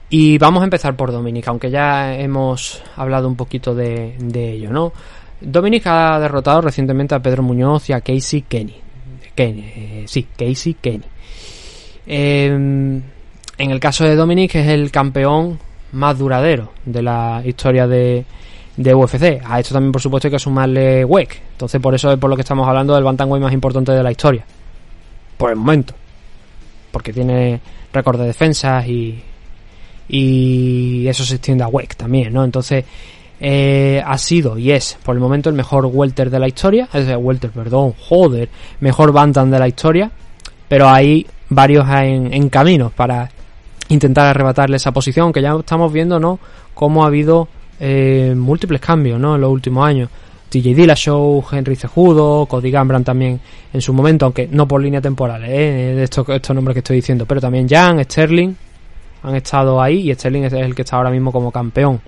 [0.09, 4.91] Y vamos a empezar por Dominic, aunque ya hemos hablado un poquito de, ello, ¿no?
[5.39, 8.75] Dominic ha derrotado recientemente a Pedro Muñoz y a Casey Kenny.
[9.36, 11.05] Kenny eh, sí, Casey Kenny.
[12.07, 15.59] Eh, en el caso de Dominic es el campeón
[15.91, 18.25] más duradero de la historia de,
[18.77, 19.41] de UFC.
[19.45, 21.49] A esto también, por supuesto, hay que sumarle WEC.
[21.60, 24.12] Entonces, por eso es por lo que estamos hablando del Bantamweight más importante de la
[24.12, 24.45] historia.
[25.38, 25.93] Por el momento.
[26.89, 27.60] Porque tiene
[27.91, 29.22] récord de defensas y,
[30.07, 32.45] y eso se extiende a WEC también, ¿no?
[32.45, 32.86] Entonces,
[33.41, 37.14] eh, ha sido y es por el momento el mejor welter de la historia, es
[37.18, 38.47] welter, perdón, joder,
[38.80, 40.12] mejor bantam de la historia,
[40.70, 43.30] pero hay varios en, en caminos para
[43.89, 46.39] intentar arrebatarle esa posición, aunque ya estamos viendo, ¿no?
[46.74, 47.49] Cómo ha habido
[47.82, 49.36] eh, múltiples cambios, ¿no?
[49.36, 50.10] En los últimos años.
[50.50, 53.39] TJ Dillashaw, Henry Cejudo, Cody Gambran también
[53.72, 55.95] en su momento, aunque no por línea temporal, ¿eh?
[55.95, 58.54] de estos, nombres que estoy diciendo, pero también Jan, Sterling
[59.22, 62.02] han estado ahí y Sterling es el que está ahora mismo como campeón.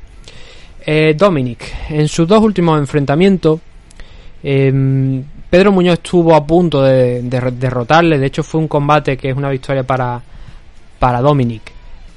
[0.83, 3.59] Eh, Dominic, en sus dos últimos enfrentamientos,
[4.43, 9.29] eh, Pedro Muñoz estuvo a punto de, de, derrotarle, de hecho fue un combate que
[9.29, 10.19] es una victoria para,
[10.97, 11.61] para Dominic,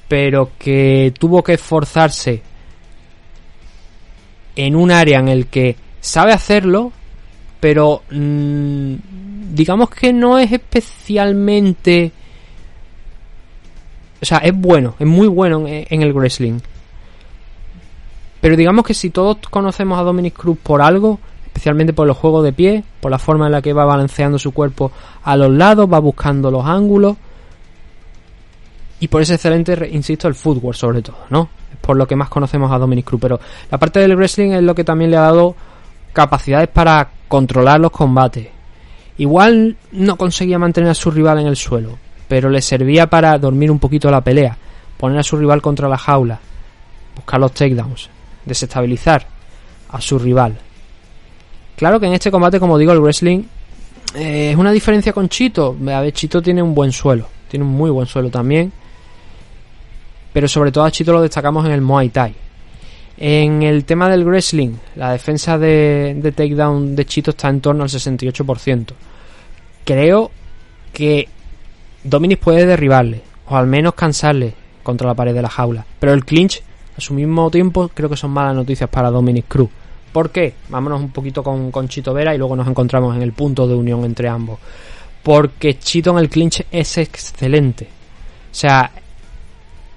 [0.09, 2.41] pero que tuvo que esforzarse
[4.57, 6.93] en un área en el que sabe hacerlo,
[7.61, 8.95] pero mmm,
[9.55, 12.13] digamos que no es especialmente...
[14.21, 16.61] O sea, es bueno, es muy bueno en, el wrestling.
[18.41, 22.45] Pero digamos que si todos conocemos a Dominic Cruz por algo, especialmente por los juegos
[22.45, 24.93] de pie, por la forma en la que va balanceando su cuerpo
[25.23, 27.17] a los lados, va buscando los ángulos,
[29.01, 31.49] y por ese excelente, insisto, el footwork sobre todo, ¿no?
[31.81, 33.41] Por lo que más conocemos a Dominic Cruz, pero
[33.71, 35.55] la parte del wrestling es lo que también le ha dado
[36.15, 38.49] capacidades para controlar los combates.
[39.19, 43.71] Igual no conseguía mantener a su rival en el suelo, pero le servía para dormir
[43.71, 44.57] un poquito la pelea,
[44.97, 46.41] poner a su rival contra la jaula,
[47.15, 48.09] buscar los takedowns,
[48.47, 49.27] desestabilizar
[49.91, 50.57] a su rival.
[51.77, 53.43] Claro que en este combate, como digo, el wrestling
[54.15, 55.77] eh, es una diferencia con Chito.
[55.89, 58.73] A ver, Chito tiene un buen suelo, tiene un muy buen suelo también.
[60.33, 62.35] Pero sobre todo a Chito lo destacamos en el Muay Thai.
[63.17, 67.85] En el tema del wrestling, la defensa de, de takedown de Chito está en torno
[67.85, 68.93] al 68%.
[69.85, 70.31] Creo
[70.93, 71.29] que
[72.03, 75.87] Dominic puede derribarle, o al menos cansarle contra la pared de la jaula.
[75.99, 76.63] Pero el clinch,
[76.97, 79.71] a su mismo tiempo, creo que son malas noticias para Dominic Cruz.
[80.13, 80.55] ¿Por qué?
[80.69, 83.75] Vámonos un poquito con, con Chito Vera y luego nos encontramos en el punto de
[83.75, 84.61] unión entre ambos.
[85.23, 87.85] Porque Chito en el clinch es excelente.
[87.85, 88.91] O sea,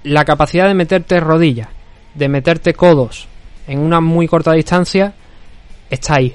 [0.02, 1.68] la capacidad de meterte rodillas,
[2.18, 3.28] de meterte codos
[3.66, 5.12] en una muy corta distancia,
[5.88, 6.34] está ahí.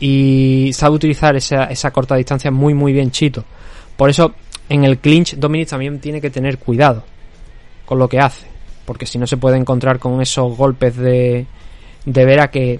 [0.00, 3.44] Y sabe utilizar esa, esa corta distancia muy muy bien Chito.
[3.96, 4.34] Por eso
[4.68, 7.04] en el clinch Dominic también tiene que tener cuidado
[7.84, 8.46] con lo que hace.
[8.84, 11.46] Porque si no se puede encontrar con esos golpes de,
[12.04, 12.78] de Vera que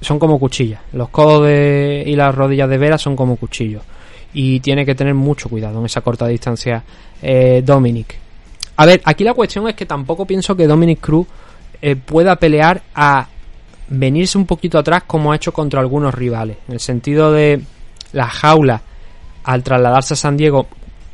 [0.00, 0.80] son como cuchillas.
[0.92, 3.82] Los codos de, y las rodillas de Vera son como cuchillos.
[4.32, 6.82] Y tiene que tener mucho cuidado en esa corta distancia
[7.22, 8.16] eh, Dominic.
[8.76, 11.26] A ver, aquí la cuestión es que tampoco pienso que Dominic Cruz
[11.82, 13.28] eh, pueda pelear a
[13.88, 16.56] venirse un poquito atrás como ha hecho contra algunos rivales.
[16.68, 17.60] En el sentido de
[18.12, 18.82] la jaula,
[19.44, 20.66] al trasladarse a San Diego,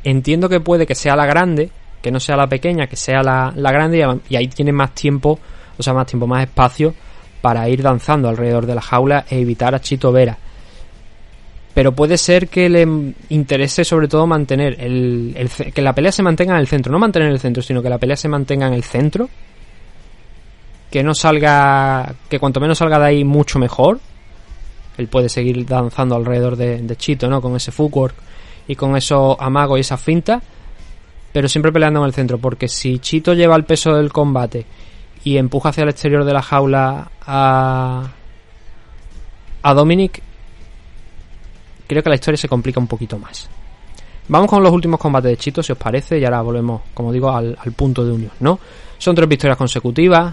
[0.03, 1.69] entiendo que puede que sea la grande,
[2.01, 5.39] que no sea la pequeña, que sea la, la grande y, ahí tiene más tiempo,
[5.77, 6.93] o sea, más tiempo, más espacio
[7.41, 10.37] para ir danzando alrededor de la jaula e evitar a Chito Vera.
[11.73, 12.85] Pero puede ser que le
[13.29, 17.29] interese sobre todo mantener el, que la pelea se mantenga en el centro, no mantener
[17.29, 19.29] en el centro, sino que la pelea se mantenga en el centro.
[20.91, 23.99] Que no salga, que cuanto menos salga de ahí mucho mejor.
[24.97, 27.41] Él puede seguir danzando alrededor de, Chito, ¿no?
[27.41, 28.13] Con ese footwork
[28.67, 30.41] y con esos amagos y esa finta.
[31.31, 34.65] Pero siempre peleando en el centro, porque si Chito lleva el peso del combate
[35.23, 38.11] y empuja hacia el exterior de la jaula a,
[39.61, 40.21] a Dominic,
[41.87, 43.49] creo que la historia se complica un poquito más.
[44.27, 47.29] Vamos con los últimos combates de Chito, si os parece, y ahora volvemos, como digo,
[47.31, 48.59] al punto de unión, ¿no?
[49.01, 50.31] Son tres victorias consecutivas.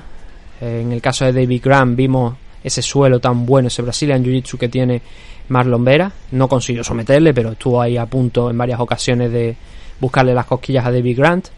[0.60, 4.68] En el caso de David Graham vimos ese suelo tan bueno, ese Brazilian Jiu-Jitsu que
[4.68, 5.00] tiene
[5.48, 6.12] Marlon Vera.
[6.32, 9.56] No consiguió someterle, pero estuvo ahí a punto en varias ocasiones de
[10.00, 11.48] buscarle las cosquillas a David Grant.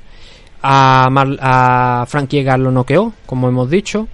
[0.62, 4.08] A, Mar a Frankie Edgar noqueó, como hemos dicho.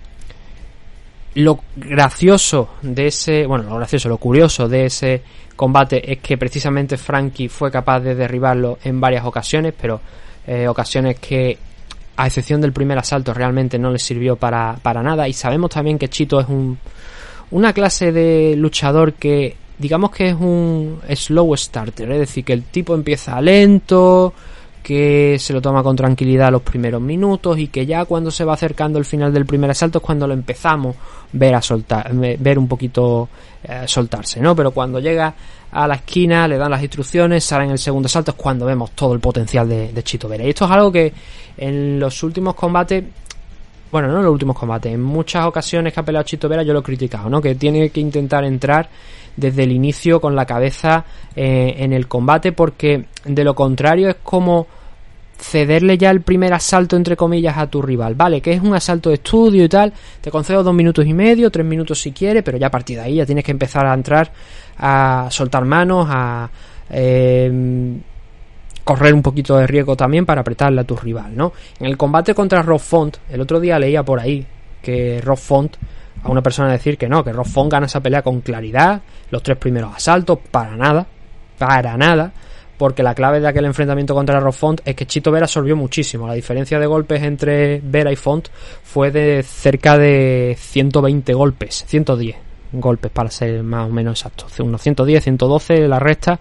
[1.35, 5.23] Lo gracioso de ese, bueno, lo gracioso, lo curioso de ese
[5.55, 10.01] combate es que precisamente Frankie fue capaz de derribarlo en varias ocasiones, pero
[10.47, 11.59] eh, ocasiones que
[12.17, 15.99] a excepción del primer asalto realmente no le sirvió para, para nada y sabemos también
[15.99, 16.79] que Chito es un,
[17.51, 22.65] una clase de luchador que digamos que es un slow starter, es decir, que el
[22.65, 24.33] tipo empieza lento,
[24.83, 28.55] que se lo toma con tranquilidad los primeros minutos y que ya cuando se va
[28.55, 30.95] acercando el final del primer asalto es cuando lo empezamos
[31.33, 33.29] ver a soltar, ver un poquito
[33.65, 34.55] eh, soltarse, ¿no?
[34.55, 35.35] Pero cuando llega
[35.77, 38.93] a la esquina, le dan las instrucciones, sale en el segundo asalto, es cuando vemos
[38.93, 40.45] todo el potencial de, de Chito Vera.
[40.45, 41.13] Y esto es algo que
[41.57, 43.05] en los últimos combates
[43.91, 46.73] bueno, no en los últimos combates, en muchas ocasiones que ha peleado Chito Vera yo
[46.73, 47.41] lo he criticado, ¿no?
[47.41, 48.89] Que tiene que intentar entrar
[49.37, 51.05] desde el inicio con la cabeza
[51.35, 54.67] eh, en el combate porque de lo contrario es como
[55.39, 59.11] cederle ya el primer asalto entre comillas a tu rival, vale, que es un asalto
[59.11, 62.57] de estudio y tal, te concedo dos minutos y medio, tres minutos si quieres, pero
[62.57, 64.33] ya a partir de ahí ya tienes que empezar a entrar
[64.79, 66.49] a soltar manos, a
[66.91, 67.51] eh,
[68.87, 71.53] correr un poquito de riesgo también para apretarle a tu rival, ¿no?
[71.81, 74.47] En el combate contra Rob Font, el otro día leía por ahí
[74.81, 75.77] que Rob Font
[76.23, 79.01] a una persona decir que no, que Rob Font gana esa pelea con claridad,
[79.31, 81.07] los tres primeros asaltos, para nada,
[81.59, 82.33] para nada,
[82.79, 86.29] porque la clave de aquel enfrentamiento contra Rob Font es que Chito Vera absorbió muchísimo.
[86.29, 88.49] La diferencia de golpes entre Vera y Font
[88.85, 94.83] fue de cerca de 120 golpes, 110 golpes para ser más o menos exacto, unos
[94.83, 96.39] 110, 112 la resta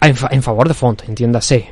[0.00, 1.66] en favor de Font, entiéndase.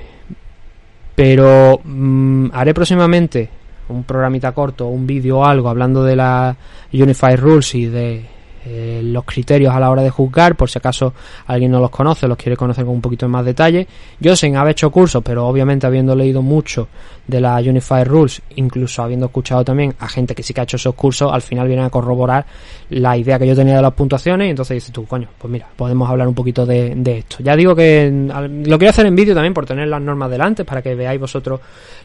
[1.15, 3.49] Pero mm, haré próximamente
[3.89, 6.57] un programita corto, un vídeo o algo hablando de la
[6.93, 8.25] Unified Rules y de
[8.65, 11.15] eh, los criterios a la hora de juzgar, por si acaso
[11.47, 13.87] alguien no los conoce, los quiere conocer con un poquito más detalle.
[14.19, 16.89] Yo sin haber hecho cursos, pero obviamente habiendo leído mucho
[17.27, 20.77] de la Unified Rules, incluso habiendo escuchado también a gente que sí que ha hecho
[20.77, 22.45] esos cursos, al final vienen a corroborar
[22.91, 25.67] la idea que yo tenía de las puntuaciones y entonces dices tú, coño, pues mira,
[25.75, 27.37] podemos hablar un poquito de, de esto.
[27.41, 30.83] Ya digo que lo quiero hacer en vídeo también por tener las normas delante, para
[30.83, 31.61] que veáis vosotros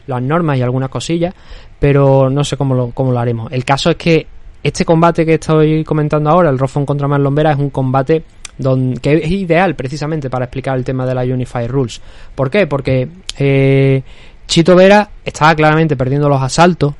[0.06, 1.34] las normas y algunas cosillas,
[1.78, 3.52] pero no sé cómo lo, cómo lo haremos.
[3.52, 4.26] El caso es que
[4.66, 8.24] este combate que estoy comentando ahora, el Roffon contra Marlon Vera, es un combate
[8.58, 12.00] don- que es ideal precisamente para explicar el tema de la Unified Rules.
[12.34, 12.66] ¿Por qué?
[12.66, 13.08] Porque
[13.38, 14.02] eh,
[14.46, 16.94] Chito Vera estaba claramente perdiendo los asaltos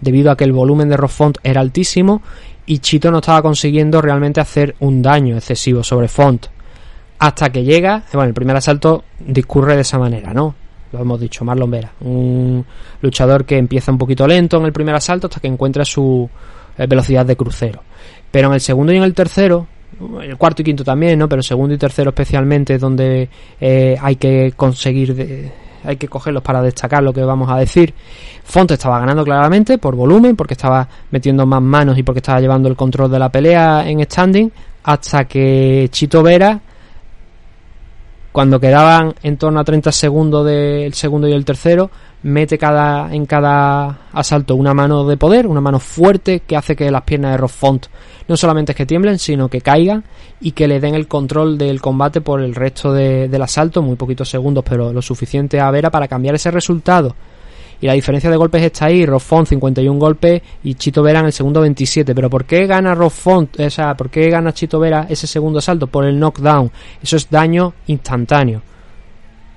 [0.00, 2.22] debido a que el volumen de Roffont era altísimo
[2.66, 6.46] y Chito no estaba consiguiendo realmente hacer un daño excesivo sobre Font.
[7.18, 10.54] Hasta que llega, bueno, el primer asalto discurre de esa manera, ¿no?
[10.92, 12.64] Lo hemos dicho, Marlon Vera, un
[13.02, 16.30] luchador que empieza un poquito lento en el primer asalto hasta que encuentra su
[16.86, 17.82] velocidad de crucero.
[18.30, 19.66] Pero en el segundo y en el tercero,
[20.22, 21.28] el cuarto y quinto también, ¿no?
[21.28, 23.28] Pero el segundo y tercero especialmente es donde
[23.60, 25.50] eh, hay que conseguir,
[25.84, 27.94] hay que cogerlos para destacar lo que vamos a decir.
[28.44, 32.68] Font estaba ganando claramente por volumen, porque estaba metiendo más manos y porque estaba llevando
[32.68, 34.50] el control de la pelea en standing,
[34.84, 36.60] hasta que Chito Vera
[38.38, 41.90] cuando quedaban en torno a 30 segundos del segundo y el tercero,
[42.22, 46.90] mete cada, en cada asalto una mano de poder, una mano fuerte que hace que
[46.90, 47.86] las piernas de Rob Font
[48.26, 50.04] no solamente es que tiemblen, sino que caigan
[50.40, 53.96] y que le den el control del combate por el resto de- del asalto, muy
[53.96, 57.14] poquitos segundos, pero lo suficiente a Vera para cambiar ese resultado.
[57.80, 61.32] Y la diferencia de golpes está ahí, Roffont 51 golpes y Chito Vera en el
[61.32, 62.12] segundo 27.
[62.12, 63.58] Pero ¿por qué gana Roffont?
[63.60, 65.86] O sea, ¿por qué gana Chito Vera ese segundo asalto?
[65.86, 66.72] Por el knockdown.
[67.00, 68.62] Eso es daño instantáneo.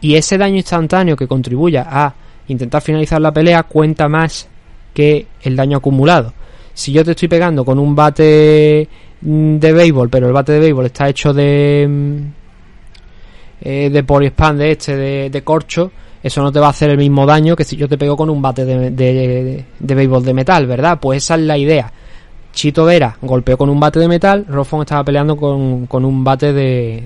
[0.01, 2.13] Y ese daño instantáneo que contribuya a
[2.51, 4.47] intentar finalizar la pelea cuenta más
[4.93, 6.33] que el daño acumulado.
[6.73, 8.87] Si yo te estoy pegando con un bate
[9.21, 12.41] mm, de béisbol, pero el bate de béisbol está hecho de mm,
[13.63, 15.91] eh, de poliespan de este, de, corcho,
[16.23, 18.29] eso no te va a hacer el mismo daño que si yo te pego con
[18.29, 20.99] un bate de, de, béisbol de metal, ¿verdad?
[20.99, 21.91] Pues esa es la idea.
[22.53, 26.53] Chito Vera golpeó con un bate de metal, Roffon estaba peleando con, con un bate
[26.53, 27.03] de,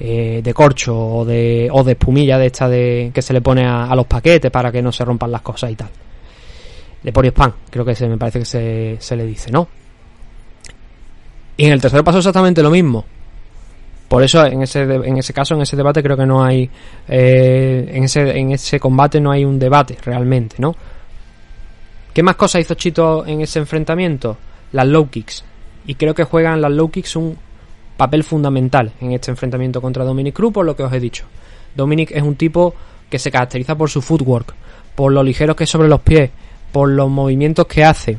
[0.00, 3.66] eh, de corcho o de, o de espumilla de esta de, que se le pone
[3.66, 5.88] a, los paquetes para que no se rompan las cosas y tal.
[7.02, 9.68] De poliespan, creo que se, me parece que se, se le dice, ¿no?
[11.56, 13.04] Y en el tercer paso exactamente lo mismo.
[14.08, 16.70] Por eso en ese, en ese caso, en ese debate creo que no hay,
[17.08, 20.74] eh, en, ese, en ese combate no hay un debate realmente, ¿no?
[22.14, 24.38] ¿Qué más cosas hizo Chito en ese enfrentamiento?
[24.72, 25.44] Las low kicks.
[25.86, 27.36] Y creo que juegan las low kicks un
[27.98, 31.24] papel fundamental en este enfrentamiento contra Dominic Cruz, por lo que os he dicho.
[31.74, 32.74] Dominic es un tipo
[33.10, 34.54] que se caracteriza por su footwork,
[34.94, 36.30] por lo ligero que es sobre los pies,
[36.72, 38.16] por los movimientos que hace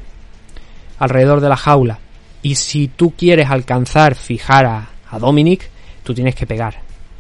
[1.00, 1.98] alrededor de la jaula.
[2.42, 5.70] Y si tú quieres alcanzar, fijar a, a Dominic,
[6.04, 6.76] tú tienes que pegar.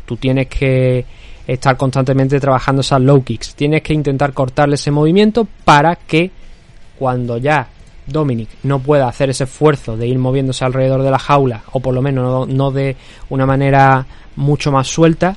[0.05, 1.05] Tú tienes que
[1.47, 3.55] estar constantemente trabajando esas low kicks.
[3.55, 6.30] Tienes que intentar cortarle ese movimiento para que
[6.97, 7.70] cuando ya
[8.12, 11.93] Dominic no pueda hacer ese esfuerzo de ir moviéndose alrededor de la jaula, o por
[11.93, 12.95] lo menos no, de
[13.30, 14.05] una manera
[14.36, 15.36] mucho más suelta,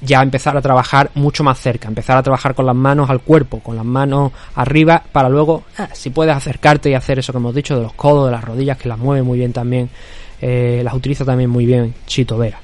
[0.00, 3.60] ya empezar a trabajar mucho más cerca, empezar a trabajar con las manos al cuerpo,
[3.60, 7.54] con las manos arriba, para luego, ah, si puedes acercarte y hacer eso que hemos
[7.54, 9.88] dicho de los codos, de las rodillas, que las mueve muy bien también,
[10.40, 12.60] eh, las utiliza también muy bien Chito Vera.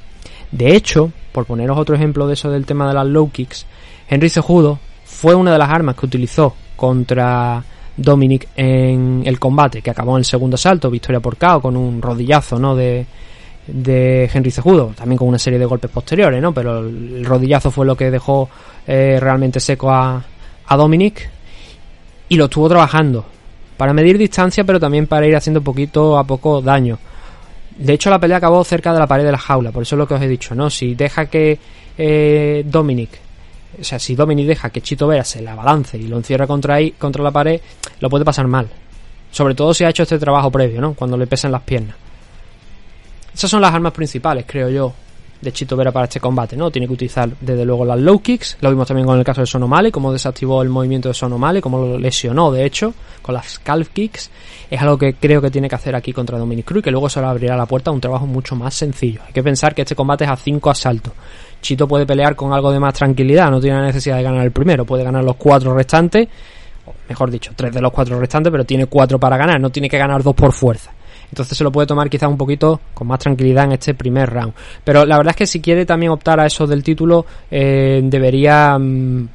[0.50, 3.66] De hecho, por poneros otro ejemplo de eso del tema de las low kicks,
[4.08, 7.62] Henry Cejudo fue una de las armas que utilizó contra
[8.00, 12.00] Dominic en el combate, que acabó en el segundo asalto, victoria por KO, con un
[12.00, 12.74] rodillazo, ¿no?
[12.74, 13.06] De,
[13.66, 16.52] de Henry Cejudo, también con una serie de golpes posteriores, ¿no?
[16.52, 18.48] Pero el rodillazo fue lo que dejó
[18.86, 20.22] eh, realmente seco a,
[20.66, 21.28] a Dominic.
[22.28, 23.24] y lo estuvo trabajando
[23.76, 26.98] para medir distancia, pero también para ir haciendo poquito a poco daño.
[27.76, 29.98] De hecho, la pelea acabó cerca de la pared de la jaula, por eso es
[29.98, 30.68] lo que os he dicho, ¿no?
[30.68, 31.58] Si deja que
[31.96, 33.10] eh, Dominic,
[33.78, 36.74] o sea, si Dominic deja que Chito Vera se la balance y lo encierra contra
[36.74, 37.60] ahí, contra la pared,
[38.00, 38.68] lo puede pasar mal.
[39.30, 40.94] Sobre todo si ha hecho este trabajo previo, ¿no?
[40.94, 41.96] Cuando le pesan las piernas.
[43.32, 44.92] Esas son las armas principales, creo yo,
[45.40, 46.70] de Chito Vera para este combate, ¿no?
[46.70, 49.46] Tiene que utilizar desde luego las low kicks, lo vimos también con el caso de
[49.46, 52.92] Sonomale, cómo desactivó el movimiento de Sonomale, cómo lo lesionó de hecho,
[53.22, 54.30] con las calf kicks,
[54.70, 57.20] es algo que creo que tiene que hacer aquí contra Dominic Cruz que luego se
[57.20, 59.20] le abrirá la puerta a un trabajo mucho más sencillo.
[59.26, 61.12] Hay que pensar que este combate es a 5 asaltos.
[61.60, 64.52] Chito puede pelear con algo de más tranquilidad, no tiene la necesidad de ganar el
[64.52, 66.28] primero, puede ganar los cuatro restantes,
[66.86, 69.88] o mejor dicho, tres de los cuatro restantes, pero tiene cuatro para ganar, no tiene
[69.88, 70.92] que ganar dos por fuerza.
[71.30, 74.52] Entonces se lo puede tomar quizás un poquito con más tranquilidad en este primer round.
[74.82, 78.76] Pero la verdad es que si quiere también optar a eso del título, eh, debería
[78.76, 79.28] mm,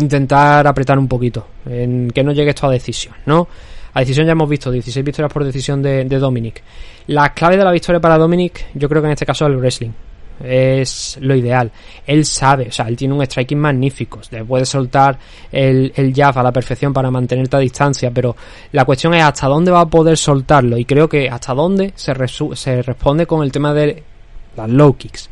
[0.00, 3.46] intentar apretar un poquito, en que no llegue esto a decisión, ¿no?
[3.92, 6.62] A decisión ya hemos visto 16 victorias por decisión de, Dominic.
[7.08, 9.58] La clave de la victoria para Dominic, yo creo que en este caso es el
[9.58, 9.92] wrestling
[10.42, 11.70] es lo ideal.
[12.06, 15.18] Él sabe, o sea, él tiene un striking magnífico, le puede soltar
[15.52, 18.34] el, el a la perfección para mantenerte a distancia, pero
[18.72, 22.14] la cuestión es hasta dónde va a poder soltarlo y creo que hasta dónde se,
[22.54, 24.02] se responde con el tema de
[24.56, 25.30] las low kicks.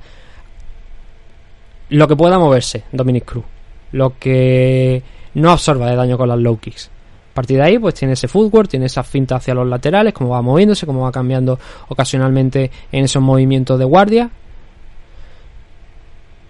[1.91, 3.45] Lo que pueda moverse, Dominic Cruz,
[3.93, 5.03] lo que
[5.35, 6.91] no absorba de daño con las low kicks.
[7.33, 10.31] A partir de ahí, pues tiene ese footwork, tiene esa finta hacia los laterales, cómo
[10.31, 14.31] va moviéndose, cómo va cambiando ocasionalmente en esos movimientos de guardia,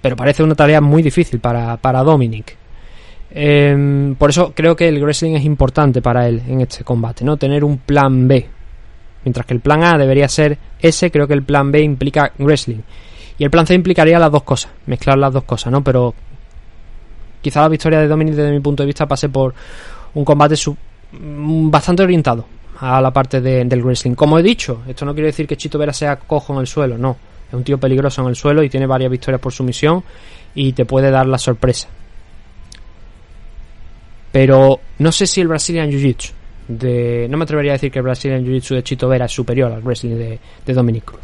[0.03, 2.57] pero parece una tarea muy difícil para, para Dominic.
[3.31, 7.37] Eh, por eso creo que el wrestling es importante para él en este combate, ¿no?
[7.37, 8.47] Tener un plan B.
[9.25, 12.81] Mientras que el plan A debería ser ese, creo que el plan B implica wrestling.
[13.39, 15.83] Y el plan C implicaría las dos cosas, mezclar las dos cosas, ¿no?
[15.83, 16.13] Pero
[17.41, 19.55] quizá la victoria de Dominic desde mi punto de vista pase por
[20.15, 20.57] un combate
[21.13, 22.45] mm, bastante orientado
[22.81, 24.15] a la parte del wrestling.
[24.17, 26.99] Como he dicho, esto no quiere decir que Chito Vera sea cojo en el suelo,
[26.99, 27.17] no
[27.53, 30.03] es un tío peligroso en el suelo y tiene varias victorias por sumisión
[30.55, 31.87] y te puede dar la sorpresa.
[34.33, 36.31] Pero no sé si el Brazilian Jiu-Jitsu
[36.69, 37.27] de...
[37.29, 39.83] No me atrevería a decir que el Brazilian Jiu-Jitsu de Chito Vera es superior al
[39.83, 41.21] wrestling de, de Dominic Cruz.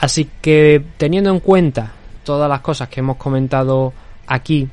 [0.00, 1.92] Así que teniendo en cuenta
[2.22, 3.94] todas las cosas que hemos comentado
[4.26, 4.68] aquí,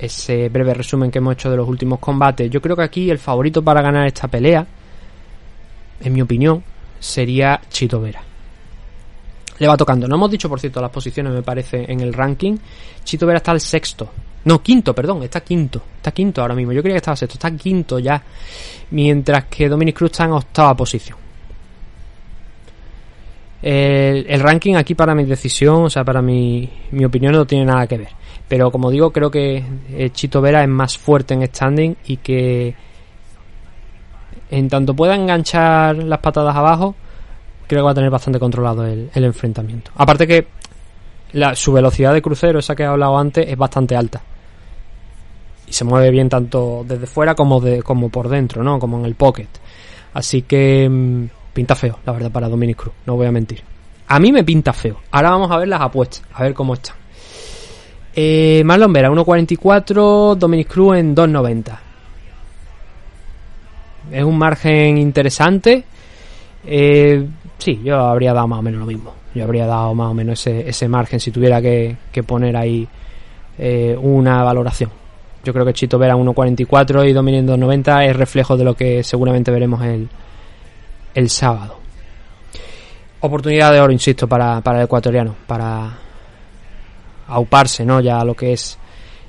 [0.00, 3.18] ese breve resumen que hemos hecho de los últimos combates, yo creo que aquí el
[3.18, 4.66] favorito para ganar esta pelea,
[6.00, 6.64] en mi opinión,
[6.98, 8.33] sería Chito Vera
[9.58, 10.06] le va tocando.
[10.08, 12.56] No hemos dicho, por cierto, las posiciones, me parece, en el ranking.
[13.02, 14.10] Chito Vera está al sexto.
[14.44, 15.82] No, quinto, perdón, está quinto.
[15.96, 16.72] Está quinto ahora mismo.
[16.72, 18.22] Yo creía que estaba sexto, está quinto ya.
[18.90, 21.18] Mientras que Dominic Cruz está en octava posición.
[23.62, 27.86] El, ranking aquí para mi decisión, o sea, para mi, mi opinión no tiene nada
[27.86, 28.08] que ver.
[28.46, 32.74] Pero como digo, creo que eh, Chito Vera es más fuerte en standing y que
[34.50, 36.94] en tanto pueda enganchar las patadas abajo,
[37.66, 39.90] creo que va a tener bastante controlado el, enfrentamiento.
[39.96, 40.46] Aparte que
[41.54, 44.22] su velocidad de crucero, esa que he hablado antes, es bastante alta.
[45.66, 48.78] Y se mueve bien tanto desde fuera como, de, como por dentro, ¿no?
[48.78, 49.48] Como en el pocket.
[50.12, 53.62] Así que mm, pinta feo, la verdad, para Dominic Cruz, no voy a mentir.
[54.06, 55.00] A mí me pinta feo.
[55.10, 56.96] Ahora vamos a ver las apuestas, a ver cómo están.
[58.14, 61.78] Eh, Marlon Vera, 1.44, Dominic Cruz en 2.90.
[64.12, 65.84] Es un margen interesante.
[66.66, 67.26] Eh,
[67.64, 69.14] sí, yo habría dado más o menos lo mismo.
[69.34, 71.96] Yo habría dado más o menos ese, ese margen si tuviera que,
[72.26, 72.86] poner ahí
[73.58, 74.90] eh, una valoración.
[75.42, 79.50] Yo creo que Chito Vera 1.44 y Dominic 2.90 es reflejo de lo que seguramente
[79.50, 80.08] veremos el,
[81.14, 81.78] el sábado.
[83.20, 85.98] Oportunidad de oro, insisto, para, para el ecuatoriano, para
[87.28, 88.00] auparse ¿no?
[88.00, 88.78] ya lo que es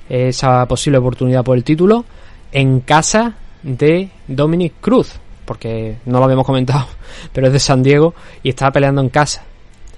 [0.08, 2.04] esa posible oportunidad por el título
[2.52, 6.86] en casa de Dominic Cruz, porque no lo habíamos comentado,
[7.32, 9.44] pero es de San Diego y está peleando en casa.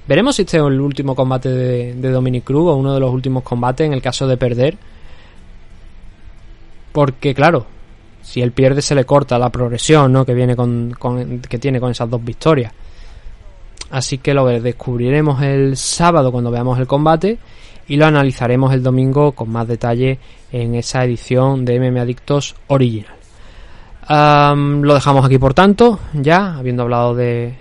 [0.07, 3.43] Veremos si este es el último combate de, Dominic Cruz o uno de los últimos
[3.43, 4.79] combates en el caso de perder.
[6.93, 7.66] Porque claro,
[8.23, 10.25] si él pierde se le corta la progresión ¿no?
[10.25, 10.97] que, viene con,
[11.47, 12.73] que tiene con esas dos victorias.
[13.91, 17.39] Así que lo descubriremos el sábado cuando veamos el combate
[17.87, 20.19] y lo analizaremos el domingo con más detalle
[20.53, 23.18] en esa edición de MM Adictos Original
[24.09, 27.55] lo dejamos aquí por tanto, ya, habiendo hablado de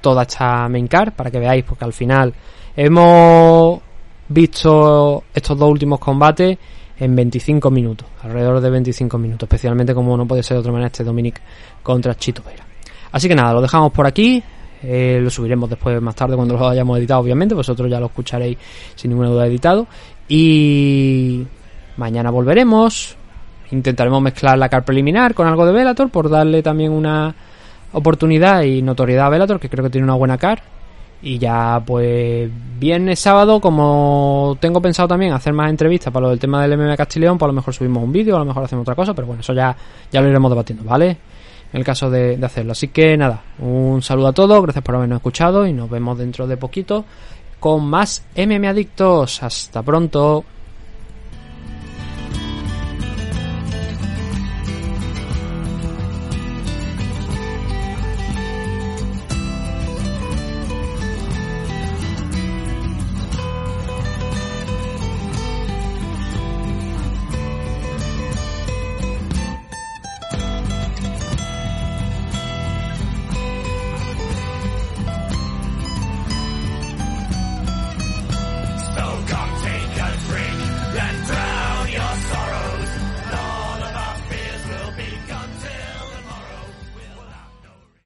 [0.00, 2.34] toda esta main card, para que veáis, porque al final
[2.76, 3.80] hemos
[4.28, 6.58] visto estos dos últimos combates
[6.98, 10.88] en 25 minutos, alrededor de 25 minutos, especialmente como no puede ser de otra manera
[10.88, 11.40] este Dominic
[11.82, 12.64] contra Chito Vera.
[13.12, 14.42] Así que nada, lo dejamos por aquí,
[14.82, 18.58] eh, lo subiremos después más tarde cuando lo hayamos editado, obviamente, vosotros ya lo escucharéis
[18.94, 19.86] sin ninguna duda editado.
[20.28, 21.44] Y
[21.96, 23.16] mañana volveremos,
[23.72, 27.34] intentaremos mezclar la car preliminar con algo de Velator por darle también una
[27.92, 30.62] oportunidad y notoriedad a Velator, que creo que tiene una buena car.
[31.24, 32.50] Y ya, pues,
[32.80, 36.96] viernes, sábado, como tengo pensado también hacer más entrevistas para lo del tema del MMA
[36.96, 39.28] Castileón, pues a lo mejor subimos un vídeo, a lo mejor hacemos otra cosa, pero
[39.28, 39.76] bueno, eso ya,
[40.10, 41.16] ya lo iremos debatiendo, ¿vale?
[41.72, 42.72] En el caso de, de hacerlo.
[42.72, 46.46] Así que nada, un saludo a todos, gracias por habernos escuchado y nos vemos dentro
[46.46, 47.04] de poquito
[47.62, 49.40] con más MM Adictos.
[49.40, 50.44] Hasta pronto.